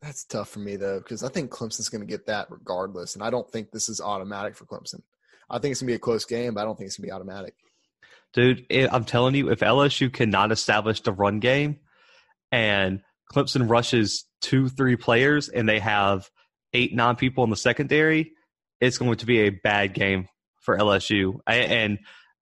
[0.00, 3.22] That's tough for me though, because I think Clemson's going to get that regardless, and
[3.22, 5.02] I don't think this is automatic for Clemson.
[5.50, 7.08] I think it's going to be a close game, but I don't think it's going
[7.08, 7.54] to be automatic.
[8.32, 11.80] dude, I'm telling you, if LSU cannot establish the run game,
[12.52, 13.00] and
[13.32, 16.28] Clemson rushes two, three players, and they have
[16.72, 18.32] eight, nine people in the secondary,
[18.80, 20.28] it's going to be a bad game
[20.60, 21.40] for LSU.
[21.46, 21.98] And,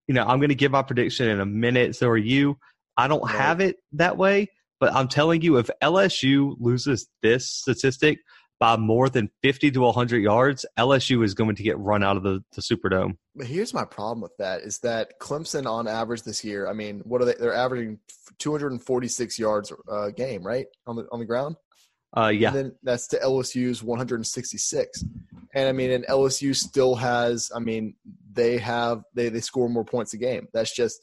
[0.06, 1.96] you know, I'm going to give my prediction in a minute.
[1.96, 2.58] So are you.
[2.96, 4.48] I don't have it that way,
[4.80, 8.18] but I'm telling you, if LSU loses this statistic
[8.60, 12.22] by more than 50 to 100 yards, LSU is going to get run out of
[12.22, 13.16] the, the Superdome.
[13.36, 16.68] But here's my problem with that: is that Clemson on average this year?
[16.68, 17.34] I mean, what are they?
[17.34, 18.00] They're averaging
[18.38, 21.56] 246 yards a game, right on the on the ground.
[22.16, 22.48] Uh, yeah.
[22.48, 25.04] And then that's to LSU's 166.
[25.54, 27.50] And I mean, and LSU still has.
[27.54, 27.94] I mean,
[28.32, 30.48] they have they they score more points a game.
[30.52, 31.00] That's just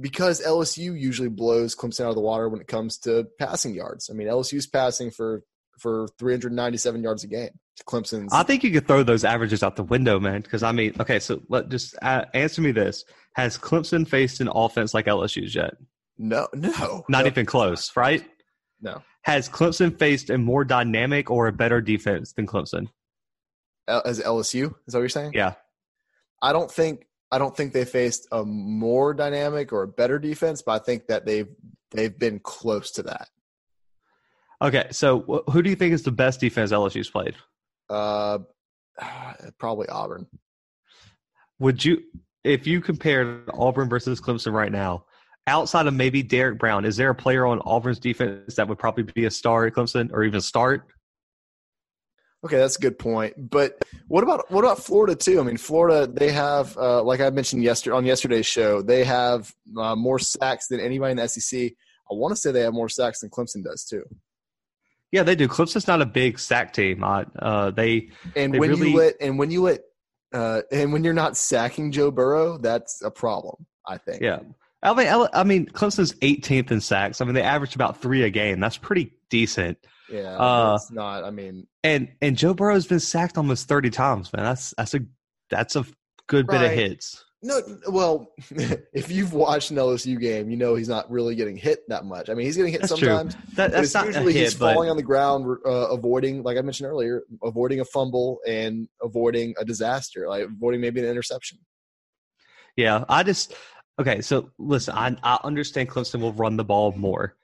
[0.00, 4.10] because LSU usually blows Clemson out of the water when it comes to passing yards.
[4.10, 5.42] I mean, LSU's passing for
[5.78, 7.50] for 397 yards a game.
[7.86, 10.42] Clemson's I think you could throw those averages out the window, man.
[10.42, 13.04] Because I mean, okay, so let just uh, answer me this:
[13.34, 15.74] Has Clemson faced an offense like LSU's yet?
[16.16, 18.24] no, no, Not no, even close, right?
[18.80, 22.86] No, Has Clemson faced a more dynamic or a better defense than Clemson?
[23.88, 25.32] As LSU is that what you're saying?
[25.34, 25.54] Yeah,
[26.40, 30.62] I don't think I don't think they faced a more dynamic or a better defense,
[30.62, 31.48] but I think that they've
[31.90, 33.28] they've been close to that.
[34.62, 37.34] Okay, so wh- who do you think is the best defense LSU's played?
[37.90, 38.38] Uh,
[39.58, 40.26] probably Auburn.
[41.58, 42.02] Would you,
[42.42, 45.04] if you compared Auburn versus Clemson right now,
[45.46, 49.04] outside of maybe Derrick Brown, is there a player on Auburn's defense that would probably
[49.04, 50.86] be a star at Clemson or even start?
[52.44, 53.50] Okay, that's a good point.
[53.50, 53.78] But
[54.08, 55.40] what about what about Florida too?
[55.40, 59.50] I mean, Florida they have, uh, like I mentioned yesterday on yesterday's show, they have
[59.78, 61.72] uh, more sacks than anybody in the SEC.
[62.10, 64.04] I want to say they have more sacks than Clemson does too.
[65.14, 65.46] Yeah, they do.
[65.46, 67.04] Clemson's not a big sack team.
[67.04, 69.82] I, uh, they And They when really- you let and when you let
[70.32, 73.64] uh, and when you're not sacking Joe Burrow, that's a problem.
[73.86, 74.20] I think.
[74.22, 74.40] Yeah.
[74.82, 77.20] I mean, I mean, Clemson's 18th in sacks.
[77.20, 78.58] I mean, they average about three a game.
[78.58, 79.78] That's pretty decent.
[80.10, 81.22] Yeah, Uh, it's not.
[81.22, 84.44] I mean, And and Joe Burrow's been sacked almost 30 times, man.
[84.44, 85.00] That's that's a
[85.48, 85.84] that's a
[86.26, 87.23] good bit of hits.
[87.44, 87.60] No.
[87.88, 88.32] Well,
[88.92, 92.30] if you've watched an LSU game, you know he's not really getting hit that much.
[92.30, 93.36] I mean, he's getting hit That's sometimes.
[93.54, 96.56] That, that's not a usually he's hit, but falling on the ground, uh, avoiding, like
[96.56, 101.58] I mentioned earlier, avoiding a fumble and avoiding a disaster, like avoiding maybe an interception.
[102.76, 103.54] Yeah, I just
[104.00, 104.22] okay.
[104.22, 107.36] So listen, I I understand Clemson will run the ball more,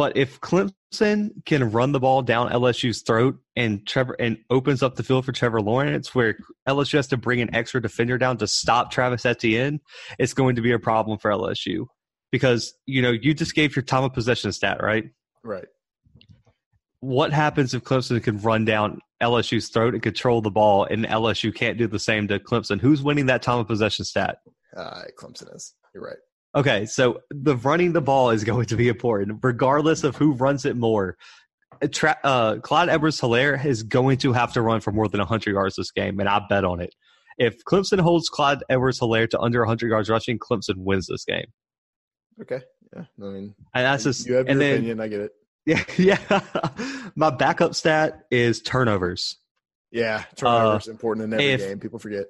[0.00, 4.96] but if Clemson can run the ball down LSU's throat and Trevor and opens up
[4.96, 8.46] the field for Trevor Lawrence, where LSU has to bring an extra defender down to
[8.46, 9.78] stop Travis Etienne,
[10.18, 11.84] it's going to be a problem for LSU
[12.32, 15.04] because you know you just gave your time of possession stat right.
[15.44, 15.66] Right.
[17.00, 21.54] What happens if Clemson can run down LSU's throat and control the ball, and LSU
[21.54, 22.80] can't do the same to Clemson?
[22.80, 24.38] Who's winning that time of possession stat?
[24.74, 25.74] Uh, Clemson is.
[25.94, 26.16] You're right.
[26.54, 30.64] Okay, so the running the ball is going to be important, regardless of who runs
[30.64, 31.16] it more.
[31.92, 35.52] Tra- uh, Clyde Edwards Helaire is going to have to run for more than 100
[35.52, 36.94] yards this game, and I bet on it.
[37.38, 41.46] If Clemson holds Clyde Edwards Helaire to under 100 yards rushing, Clemson wins this game.
[42.42, 42.60] Okay.
[42.94, 43.04] Yeah.
[43.22, 45.00] I mean, And that's just, you have your then, opinion.
[45.00, 45.32] I get it.
[45.66, 46.40] yeah, yeah.
[47.16, 49.36] My backup stat is turnovers.
[49.92, 50.24] Yeah.
[50.36, 51.78] Turnovers important in every Uh, if- game.
[51.78, 52.24] People forget.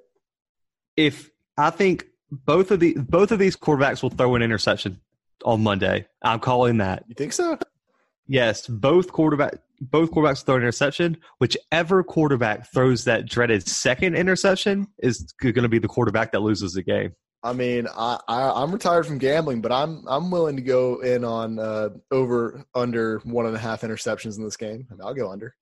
[0.97, 5.01] If I think both of the both of these quarterbacks will throw an interception
[5.45, 7.05] on Monday, I'm calling that.
[7.09, 7.59] You think so?
[8.27, 11.17] Yes, both quarterback both quarterbacks throw an interception.
[11.39, 16.75] Whichever quarterback throws that dreaded second interception is going to be the quarterback that loses
[16.75, 17.15] the game.
[17.43, 21.25] I mean, I, I I'm retired from gambling, but I'm I'm willing to go in
[21.25, 24.87] on uh, over under one and a half interceptions in this game.
[24.91, 25.55] I mean, I'll go under.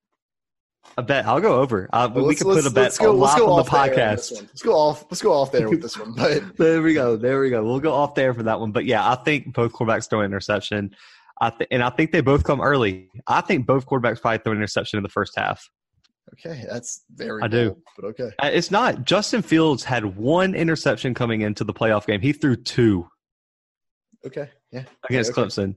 [0.97, 1.89] I bet I'll go over.
[1.93, 3.81] Uh, Well, we can put a bet let's go- on let's go on the there
[3.81, 4.33] on podcast.
[4.41, 5.05] Let's go off.
[5.11, 6.13] Let's go off there with this one.
[6.15, 7.17] But There we go.
[7.17, 7.63] There we go.
[7.65, 8.73] We'll go off there for that one.
[8.73, 10.91] But yeah, I think both quarterbacks throw an interception.
[11.41, 13.11] I th- and I think they both come early.
[13.29, 15.69] I think both quarterbacks probably throw an interception in the first half.
[16.33, 17.43] okay, that's very.
[17.43, 17.77] I do.
[17.97, 18.31] but okay.
[18.43, 19.05] Uh, It's not.
[19.05, 22.21] Justin Fields had one interception coming into the playoff game.
[22.21, 23.07] He threw two.
[24.27, 24.49] Okay.
[24.73, 24.83] Yeah.
[25.09, 25.49] against Okay, okay.
[25.49, 25.77] Clemson.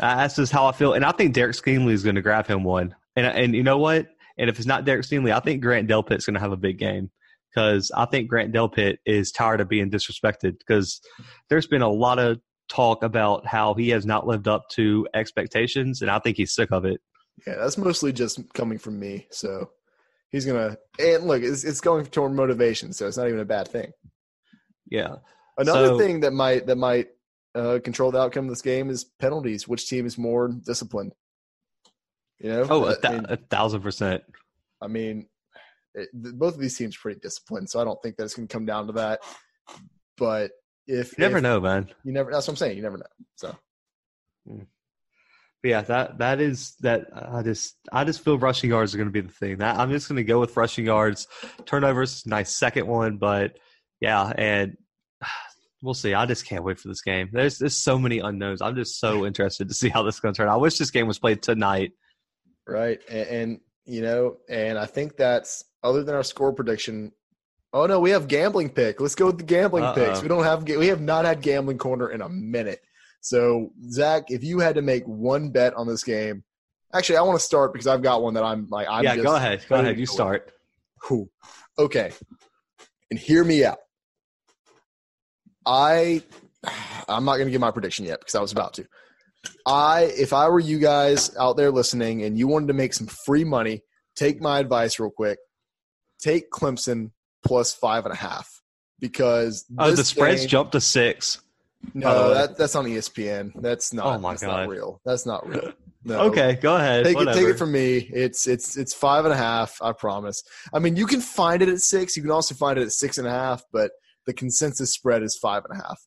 [0.00, 2.46] Uh, that's just how I feel, and I think Derek Stingley is going to grab
[2.46, 2.94] him one.
[3.16, 4.06] And and you know what?
[4.38, 6.78] And if it's not Derek Stingley, I think Grant Delpit's going to have a big
[6.78, 7.10] game
[7.54, 11.00] because I think Grant Delpit is tired of being disrespected because
[11.48, 16.00] there's been a lot of talk about how he has not lived up to expectations,
[16.02, 17.00] and I think he's sick of it.
[17.46, 19.26] Yeah, that's mostly just coming from me.
[19.30, 19.70] So
[20.30, 23.68] he's gonna and look, it's, it's going toward motivation, so it's not even a bad
[23.68, 23.92] thing.
[24.90, 25.16] Yeah,
[25.58, 27.08] Another So- thing that might that might
[27.54, 29.68] uh, control the outcome of this game is penalties.
[29.68, 31.12] Which team is more disciplined?
[32.42, 32.66] You know.
[32.68, 34.22] oh, a, I th- mean, a thousand percent.
[34.80, 35.28] I mean,
[35.94, 38.52] it, both of these teams pretty disciplined, so I don't think that it's going to
[38.52, 39.20] come down to that.
[40.18, 40.50] But
[40.86, 41.88] if You never if- know, man.
[42.04, 42.30] you never.
[42.32, 42.76] That's what I'm saying.
[42.76, 43.06] You never know.
[43.36, 43.56] So
[44.46, 44.62] hmm.
[45.62, 47.06] But yeah, that that is that.
[47.14, 49.58] I just I just feel rushing yards are going to be the thing.
[49.58, 51.28] That I'm just going to go with rushing yards.
[51.66, 53.56] Turnovers, nice second one, but
[54.00, 54.76] yeah, and
[55.82, 56.14] we'll see.
[56.14, 57.30] I just can't wait for this game.
[57.32, 58.60] There's there's so many unknowns.
[58.60, 60.48] I'm just so interested to see how this is going to turn.
[60.48, 61.92] I wish this game was played tonight.
[62.66, 67.12] Right, and, and you know, and I think that's other than our score prediction.
[67.72, 69.00] Oh no, we have gambling pick.
[69.00, 69.94] Let's go with the gambling Uh-oh.
[69.94, 70.22] picks.
[70.22, 72.80] We don't have we have not had gambling corner in a minute.
[73.20, 76.44] So Zach, if you had to make one bet on this game,
[76.92, 78.88] actually, I want to start because I've got one that I'm like.
[78.90, 79.64] I'm yeah, just go ahead.
[79.68, 79.98] Go ahead.
[79.98, 80.52] You start.
[81.02, 81.28] Cool.
[81.78, 82.12] Okay.
[83.10, 83.78] And hear me out.
[85.66, 86.22] I
[87.08, 88.86] I'm not going to give my prediction yet because I was about to.
[89.66, 93.06] I if I were you guys out there listening and you wanted to make some
[93.06, 93.82] free money,
[94.16, 95.38] take my advice real quick.
[96.20, 97.10] Take Clemson
[97.44, 98.62] plus five and a half
[99.00, 101.40] because Oh, the spreads jumped to six.
[101.94, 103.50] No, that, that's on ESPN.
[103.60, 104.06] That's not.
[104.06, 104.60] Oh, my that's God.
[104.62, 105.00] not real.
[105.04, 105.72] That's not real.
[106.04, 106.20] No.
[106.22, 107.04] Okay, go ahead.
[107.04, 107.98] Take it, take it from me.
[108.12, 109.80] It's it's it's five and a half.
[109.80, 110.42] I promise.
[110.72, 112.16] I mean, you can find it at six.
[112.16, 113.92] You can also find it at six and a half, but
[114.26, 116.00] the consensus spread is five and a half.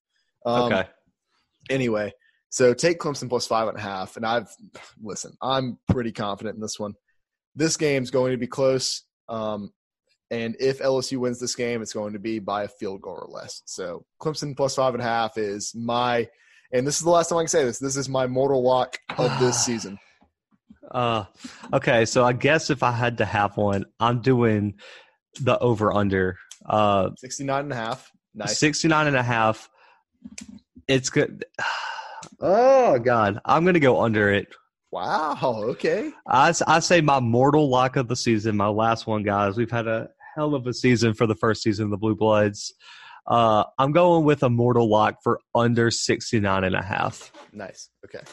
[0.45, 0.89] Um, okay.
[1.69, 2.13] Anyway,
[2.55, 4.47] so take Clemson plus five and a half, and I've
[5.03, 5.35] listen.
[5.41, 6.93] I'm pretty confident in this one.
[7.53, 9.73] This game's going to be close, um,
[10.31, 13.27] and if LSU wins this game, it's going to be by a field goal or
[13.29, 13.61] less.
[13.65, 16.29] So Clemson plus five and a half is my,
[16.71, 17.77] and this is the last time I can say this.
[17.77, 19.99] This is my mortal lock of this season.
[20.91, 21.25] Uh,
[21.73, 24.75] okay, so I guess if I had to have one, I'm doing
[25.41, 26.37] the over under.
[26.65, 28.09] Uh, 69 and a half.
[28.33, 28.57] Nice.
[28.59, 29.69] 69 and a half.
[30.87, 31.43] It's good.
[32.39, 33.39] Oh, God.
[33.45, 34.47] I'm going to go under it.
[34.91, 35.37] Wow.
[35.43, 36.11] Okay.
[36.27, 39.57] I, I say my mortal lock of the season, my last one, guys.
[39.57, 42.73] We've had a hell of a season for the first season of the Blue Bloods.
[43.27, 47.31] Uh, I'm going with a mortal lock for under 69 and a half.
[47.51, 47.89] Nice.
[48.05, 48.23] Okay.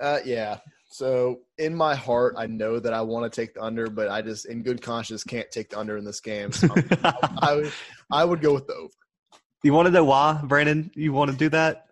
[0.00, 0.58] Uh, yeah.
[0.88, 4.22] So in my heart, I know that I want to take the under, but I
[4.22, 6.52] just, in good conscience, can't take the under in this game.
[6.52, 6.68] So
[7.02, 7.72] I, I, would,
[8.10, 8.92] I would go with the over.
[9.64, 10.90] You want to know why, Brandon?
[10.94, 11.86] You want to do that?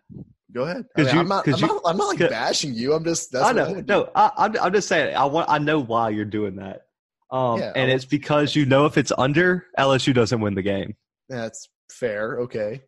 [0.53, 0.84] Go ahead.
[0.96, 2.92] I mean, you- I'm, not, I'm, you- not, I'm not like bashing you.
[2.92, 3.74] I'm just that's I know.
[3.74, 3.82] do.
[3.82, 5.16] no, I, I'm, I'm just saying.
[5.16, 5.48] I want.
[5.48, 6.82] I know why you're doing that.
[7.30, 10.62] Um, Yeah, and I it's because you know if it's under, LSU doesn't win the
[10.62, 10.94] game.
[11.30, 12.40] That's fair.
[12.40, 12.82] Okay.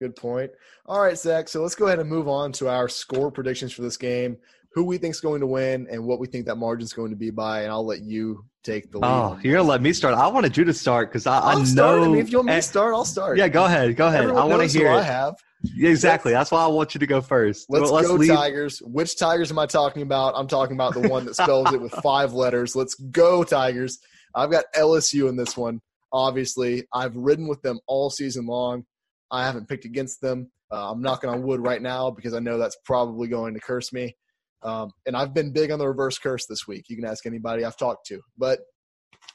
[0.00, 0.50] Good point.
[0.86, 1.48] All right, Zach.
[1.48, 4.36] So let's go ahead and move on to our score predictions for this game.
[4.74, 7.30] Who we think's going to win and what we think that margin's going to be
[7.30, 9.08] by, and I'll let you take the lead.
[9.08, 10.14] Oh, you're gonna let me start.
[10.14, 11.64] I wanted you to start because I, I know.
[11.64, 12.00] start.
[12.02, 13.38] I mean, if you want me eh, to start, I'll start.
[13.38, 13.96] yeah, go ahead.
[13.96, 14.22] Go ahead.
[14.22, 15.34] Everyone I want to hear I have.
[15.62, 16.32] Yeah, exactly.
[16.32, 17.66] That's why I want you to go first.
[17.68, 18.80] Let's, Well, go leave- Tigers.
[18.80, 20.34] Which Tigers am I talking about?
[20.36, 22.74] I'm talking about the one that spells it with five letters.
[22.74, 23.98] Let's go Tigers.
[24.34, 25.80] I've got LSU in this one.
[26.12, 28.84] Obviously, I've ridden with them all season long.
[29.30, 30.50] I haven't picked against them.
[30.72, 33.92] Uh, I'm knocking on wood right now because I know that's probably going to curse
[33.92, 34.16] me.
[34.62, 36.86] Um, and I've been big on the reverse curse this week.
[36.88, 38.60] You can ask anybody I've talked to, but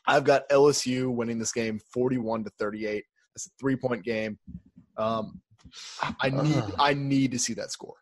[0.07, 3.03] I've got LSU winning this game 41 to 38.
[3.35, 4.37] It's a three point game.
[4.97, 5.41] Um,
[6.21, 6.75] I need Ugh.
[6.77, 7.95] I need to see that score.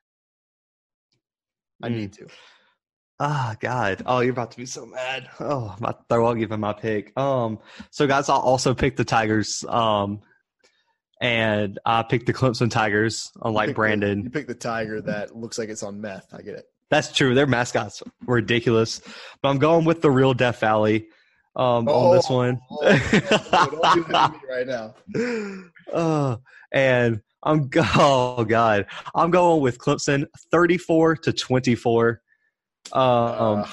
[1.81, 1.95] I Mm.
[1.95, 2.27] need to.
[3.19, 4.03] Ah, God.
[4.05, 5.29] Oh, you're about to be so mad.
[5.39, 7.17] Oh, I'm about to throw up giving my pick.
[7.17, 7.59] Um,
[7.89, 9.63] so guys, I'll also pick the Tigers.
[9.69, 10.21] Um,
[11.21, 14.23] and I picked the Clemson Tigers, You unlike pick the- Brandon.
[14.23, 16.33] you picked the tiger that looks like it's on meth.
[16.33, 16.65] I get it.
[16.93, 17.33] That's true.
[17.33, 19.01] Their mascots ridiculous,
[19.41, 21.07] but I'm going with the real Death Valley
[21.55, 22.59] um, on this one.
[22.69, 24.93] oh, don't do that right now.
[25.91, 26.37] uh,
[26.71, 28.85] and I'm go- oh god,
[29.15, 32.21] I'm going with Clemson, 34 to 24.
[32.91, 33.65] Um, Uh,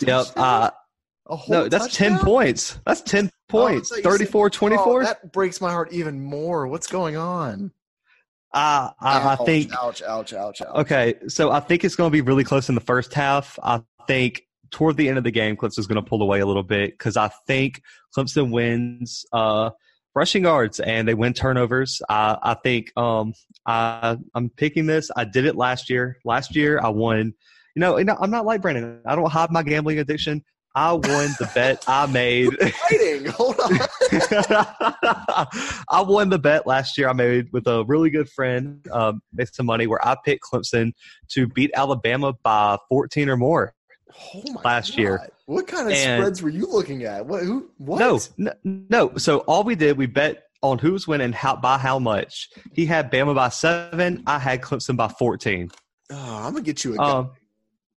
[0.00, 0.26] yep.
[0.36, 0.70] Uh,
[1.48, 2.80] no, that's 10 points.
[2.86, 3.92] That's 10 points.
[3.92, 5.02] Oh, I thought you said- 34 24.
[5.02, 6.66] Oh, that breaks my heart even more.
[6.66, 7.72] What's going on?
[8.52, 10.02] Uh, I, I Ouch, think Ouch!
[10.02, 10.32] Ouch!
[10.32, 10.60] Ouch!
[10.62, 10.68] Ouch!
[10.74, 13.58] Okay, so I think it's going to be really close in the first half.
[13.62, 16.62] I think toward the end of the game, Clemson's going to pull away a little
[16.62, 17.82] bit because I think
[18.16, 19.70] Clemson wins uh,
[20.14, 22.02] rushing yards and they win turnovers.
[22.08, 23.34] I, I think um,
[23.66, 25.10] I, I'm picking this.
[25.16, 26.18] I did it last year.
[26.24, 27.34] Last year, I won.
[27.76, 29.00] You know, you know, I'm not like Brandon.
[29.06, 30.44] I don't hide my gambling addiction.
[30.74, 31.02] I won
[31.38, 32.50] the bet I made.
[32.58, 33.26] Fighting.
[33.26, 33.72] Hold on.
[35.88, 39.52] I won the bet last year I made with a really good friend, um, made
[39.52, 40.92] some money where I picked Clemson
[41.30, 43.74] to beat Alabama by 14 or more.
[44.34, 45.28] Oh my Last year.
[45.46, 47.26] What kind of And- spreads were you looking at?
[47.26, 47.42] What?
[47.42, 47.70] Who?
[47.78, 47.98] What?
[47.98, 49.16] No, no, no.
[49.16, 52.48] So all we did, we bet on who's winning how, by how much.
[52.74, 54.22] He had Bama by seven.
[54.26, 55.70] I had Clemson by 14.
[56.12, 56.98] Oh, I'm gonna get you a.
[57.00, 57.30] Um,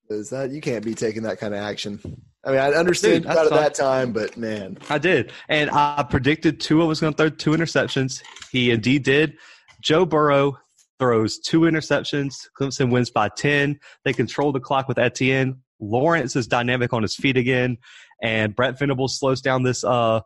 [0.10, 2.00] Is that you can't be taking that kind of action?
[2.44, 5.32] I mean, I understood Dude, got that time, but man, I did.
[5.48, 8.24] And I predicted Tua was going to throw two interceptions.
[8.52, 9.38] He indeed did.
[9.82, 10.58] Joe Burrow
[11.00, 12.48] throws two interceptions.
[12.60, 13.80] Clemson wins by 10.
[14.06, 15.62] They control the clock with Etienne.
[15.80, 17.78] Lawrence is dynamic on his feet again.
[18.22, 20.22] And Brett Venables slows down this uh,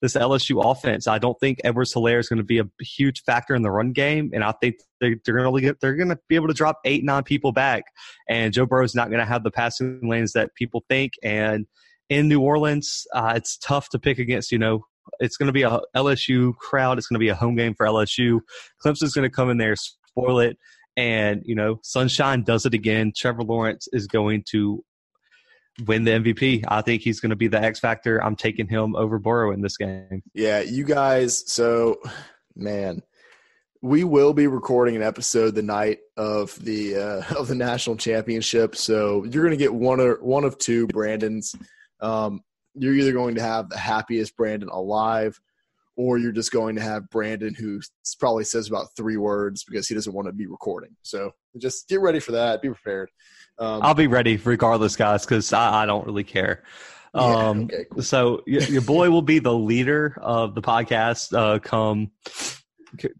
[0.00, 1.06] this LSU offense.
[1.06, 3.92] I don't think Edwards Helaire is going to be a huge factor in the run
[3.92, 4.30] game.
[4.32, 7.04] And I think they're, they're going to they're going to be able to drop eight,
[7.04, 7.84] nine people back.
[8.28, 11.14] And Joe Burrow's not going to have the passing lanes that people think.
[11.22, 11.66] And
[12.08, 14.52] in New Orleans, uh, it's tough to pick against.
[14.52, 14.84] You know,
[15.20, 16.98] it's going to be a LSU crowd.
[16.98, 18.40] It's going to be a home game for LSU.
[18.84, 20.56] Clemson's going to come in there, spoil it,
[20.96, 23.12] and you know, Sunshine does it again.
[23.16, 24.84] Trevor Lawrence is going to
[25.86, 26.64] win the MVP.
[26.68, 28.22] I think he's going to be the X factor.
[28.22, 30.22] I'm taking him over Burrow in this game.
[30.34, 31.50] yeah, you guys.
[31.52, 31.98] So,
[32.56, 33.02] man,
[33.80, 38.76] we will be recording an episode the night of the uh, of the national championship.
[38.76, 41.54] So you're going to get one or one of two Brandons.
[42.00, 42.42] Um,
[42.74, 45.40] you're either going to have the happiest Brandon alive,
[45.96, 47.80] or you're just going to have Brandon who
[48.20, 50.96] probably says about three words because he doesn't want to be recording.
[51.02, 52.62] So just get ready for that.
[52.62, 53.10] Be prepared.
[53.58, 56.62] Um, I'll be ready regardless, guys, because I, I don't really care.
[57.14, 58.02] yeah, Um, okay, cool.
[58.02, 61.36] So your, your boy will be the leader of the podcast.
[61.36, 62.12] Uh, come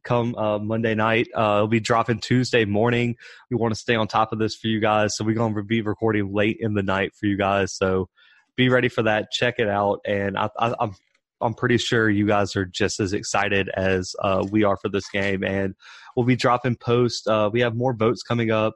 [0.04, 1.28] come uh, Monday night.
[1.36, 3.16] Uh, it'll be dropping Tuesday morning.
[3.50, 5.62] We want to stay on top of this for you guys, so we're going to
[5.62, 7.74] be recording late in the night for you guys.
[7.74, 8.08] So
[8.56, 9.30] be ready for that.
[9.30, 10.94] Check it out, and I, I, I'm
[11.40, 15.08] I'm pretty sure you guys are just as excited as uh, we are for this
[15.08, 15.44] game.
[15.44, 15.74] And
[16.16, 17.26] we'll be dropping posts.
[17.26, 18.74] Uh, we have more votes coming up.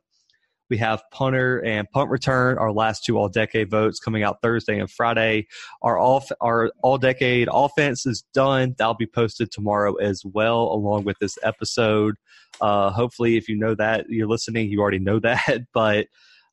[0.71, 4.79] We have punter and punt return, our last two all decade votes coming out Thursday
[4.79, 5.47] and Friday.
[5.83, 8.75] Our all our all decade offense is done.
[8.79, 12.15] That'll be posted tomorrow as well, along with this episode.
[12.61, 15.67] Uh, hopefully, if you know that you're listening, you already know that.
[15.73, 16.07] But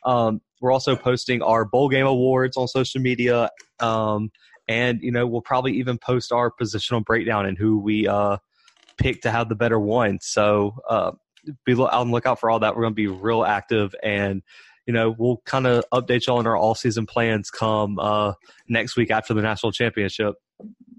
[0.03, 3.49] um, we're also posting our bowl game awards on social media.
[3.79, 4.31] Um,
[4.67, 8.37] and you know we'll probably even post our positional breakdown and who we uh,
[8.97, 10.19] pick to have the better one.
[10.21, 11.11] So uh,
[11.65, 12.75] be on the lookout for all that.
[12.75, 14.41] We're going to be real active and
[14.89, 18.33] you know, we'll kind of update y'all on our all season plans come uh,
[18.67, 20.33] next week after the national championship.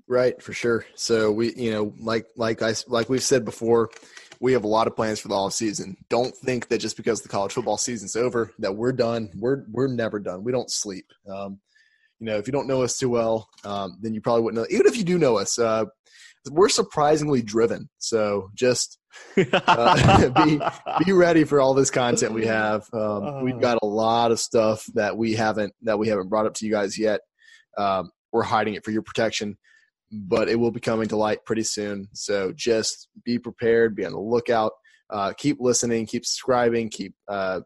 [0.07, 0.86] Right, for sure.
[0.95, 3.91] So we, you know, like like I like we've said before,
[4.38, 5.97] we have a lot of plans for the off season.
[6.09, 9.28] Don't think that just because the college football season's over that we're done.
[9.36, 10.45] We're we're never done.
[10.45, 11.07] We don't sleep.
[11.28, 11.59] Um,
[12.20, 14.68] you know, if you don't know us too well, um, then you probably wouldn't know.
[14.70, 15.86] Even if you do know us, uh,
[16.49, 17.88] we're surprisingly driven.
[17.99, 18.99] So just
[19.37, 20.61] uh, be
[21.05, 22.89] be ready for all this content we have.
[22.93, 26.55] Um, we've got a lot of stuff that we haven't that we haven't brought up
[26.55, 27.21] to you guys yet.
[27.77, 29.57] Um, we're hiding it for your protection,
[30.13, 32.09] but it will be coming to light pretty soon.
[32.13, 34.73] So just be prepared, be on the lookout.
[35.09, 37.61] Uh, keep listening, keep subscribing, keep uh,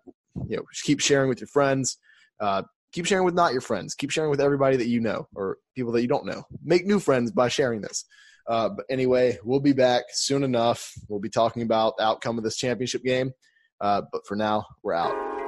[0.49, 1.99] you know keep sharing with your friends.
[2.41, 3.95] Uh, keep sharing with not your friends.
[3.95, 6.45] Keep sharing with everybody that you know or people that you don't know.
[6.63, 8.05] Make new friends by sharing this.
[8.49, 10.93] Uh, but anyway, we'll be back soon enough.
[11.09, 13.33] We'll be talking about the outcome of this championship game.
[13.81, 15.44] Uh, but for now, we're out.